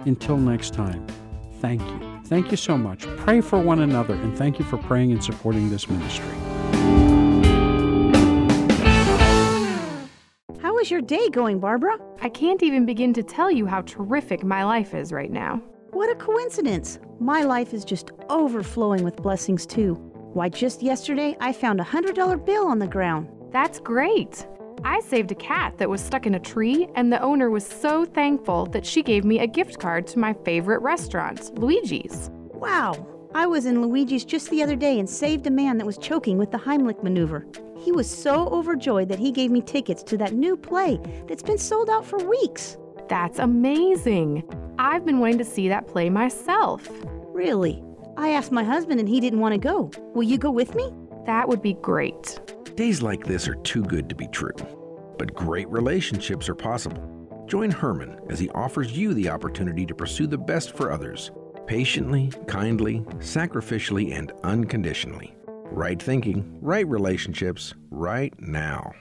Until 0.06 0.36
next 0.36 0.74
time, 0.74 1.06
thank 1.60 1.80
you. 1.82 2.20
Thank 2.24 2.50
you 2.50 2.56
so 2.56 2.76
much. 2.76 3.06
Pray 3.18 3.40
for 3.40 3.60
one 3.60 3.80
another, 3.80 4.14
and 4.14 4.36
thank 4.36 4.58
you 4.58 4.64
for 4.64 4.76
praying 4.76 5.12
and 5.12 5.22
supporting 5.22 5.70
this 5.70 5.88
ministry. 5.88 6.34
How 10.60 10.78
is 10.78 10.90
your 10.90 11.00
day 11.00 11.28
going, 11.30 11.60
Barbara? 11.60 11.96
I 12.20 12.28
can't 12.28 12.62
even 12.62 12.84
begin 12.84 13.14
to 13.14 13.22
tell 13.22 13.50
you 13.50 13.66
how 13.66 13.82
terrific 13.82 14.42
my 14.42 14.64
life 14.64 14.94
is 14.94 15.12
right 15.12 15.30
now. 15.30 15.62
What 15.92 16.10
a 16.10 16.16
coincidence. 16.16 16.98
My 17.20 17.44
life 17.44 17.72
is 17.72 17.84
just 17.84 18.10
overflowing 18.28 19.04
with 19.04 19.16
blessings, 19.16 19.64
too. 19.64 19.94
Why, 20.34 20.48
just 20.48 20.82
yesterday 20.82 21.36
I 21.40 21.52
found 21.52 21.80
a 21.80 21.84
$100 21.84 22.44
bill 22.44 22.66
on 22.66 22.78
the 22.78 22.86
ground. 22.86 23.28
That's 23.50 23.80
great. 23.80 24.46
I 24.84 25.00
saved 25.00 25.32
a 25.32 25.34
cat 25.34 25.78
that 25.78 25.90
was 25.90 26.00
stuck 26.00 26.26
in 26.26 26.34
a 26.34 26.40
tree, 26.40 26.88
and 26.94 27.12
the 27.12 27.20
owner 27.20 27.50
was 27.50 27.66
so 27.66 28.04
thankful 28.04 28.66
that 28.66 28.86
she 28.86 29.02
gave 29.02 29.24
me 29.24 29.40
a 29.40 29.46
gift 29.46 29.78
card 29.78 30.06
to 30.08 30.18
my 30.18 30.32
favorite 30.32 30.82
restaurant, 30.82 31.58
Luigi's. 31.58 32.30
Wow. 32.52 33.06
I 33.34 33.46
was 33.46 33.66
in 33.66 33.82
Luigi's 33.82 34.24
just 34.24 34.50
the 34.50 34.62
other 34.62 34.76
day 34.76 34.98
and 34.98 35.08
saved 35.08 35.46
a 35.46 35.50
man 35.50 35.78
that 35.78 35.86
was 35.86 35.98
choking 35.98 36.38
with 36.38 36.50
the 36.50 36.58
Heimlich 36.58 37.02
maneuver. 37.02 37.46
He 37.76 37.92
was 37.92 38.08
so 38.08 38.48
overjoyed 38.48 39.08
that 39.08 39.18
he 39.18 39.32
gave 39.32 39.50
me 39.50 39.60
tickets 39.60 40.02
to 40.04 40.16
that 40.18 40.32
new 40.32 40.56
play 40.56 40.98
that's 41.26 41.42
been 41.42 41.58
sold 41.58 41.90
out 41.90 42.04
for 42.04 42.18
weeks. 42.18 42.76
That's 43.08 43.38
amazing. 43.38 44.44
I've 44.78 45.04
been 45.04 45.18
wanting 45.18 45.38
to 45.38 45.44
see 45.44 45.68
that 45.68 45.86
play 45.86 46.10
myself. 46.10 46.88
Really? 47.32 47.82
I 48.16 48.30
asked 48.30 48.52
my 48.52 48.64
husband 48.64 48.98
and 49.00 49.08
he 49.08 49.20
didn't 49.20 49.40
want 49.40 49.52
to 49.52 49.58
go. 49.58 49.90
Will 50.14 50.24
you 50.24 50.38
go 50.38 50.50
with 50.50 50.74
me? 50.74 50.92
That 51.26 51.48
would 51.48 51.62
be 51.62 51.74
great. 51.74 52.40
Days 52.78 53.02
like 53.02 53.26
this 53.26 53.48
are 53.48 53.56
too 53.56 53.82
good 53.82 54.08
to 54.08 54.14
be 54.14 54.28
true. 54.28 54.54
But 55.18 55.34
great 55.34 55.68
relationships 55.68 56.48
are 56.48 56.54
possible. 56.54 57.44
Join 57.48 57.72
Herman 57.72 58.20
as 58.30 58.38
he 58.38 58.50
offers 58.50 58.96
you 58.96 59.14
the 59.14 59.30
opportunity 59.30 59.84
to 59.84 59.96
pursue 59.96 60.28
the 60.28 60.38
best 60.38 60.76
for 60.76 60.92
others 60.92 61.32
patiently, 61.66 62.30
kindly, 62.46 63.00
sacrificially, 63.18 64.16
and 64.16 64.30
unconditionally. 64.44 65.34
Right 65.48 66.00
thinking, 66.00 66.56
right 66.62 66.86
relationships, 66.86 67.74
right 67.90 68.32
now. 68.38 68.92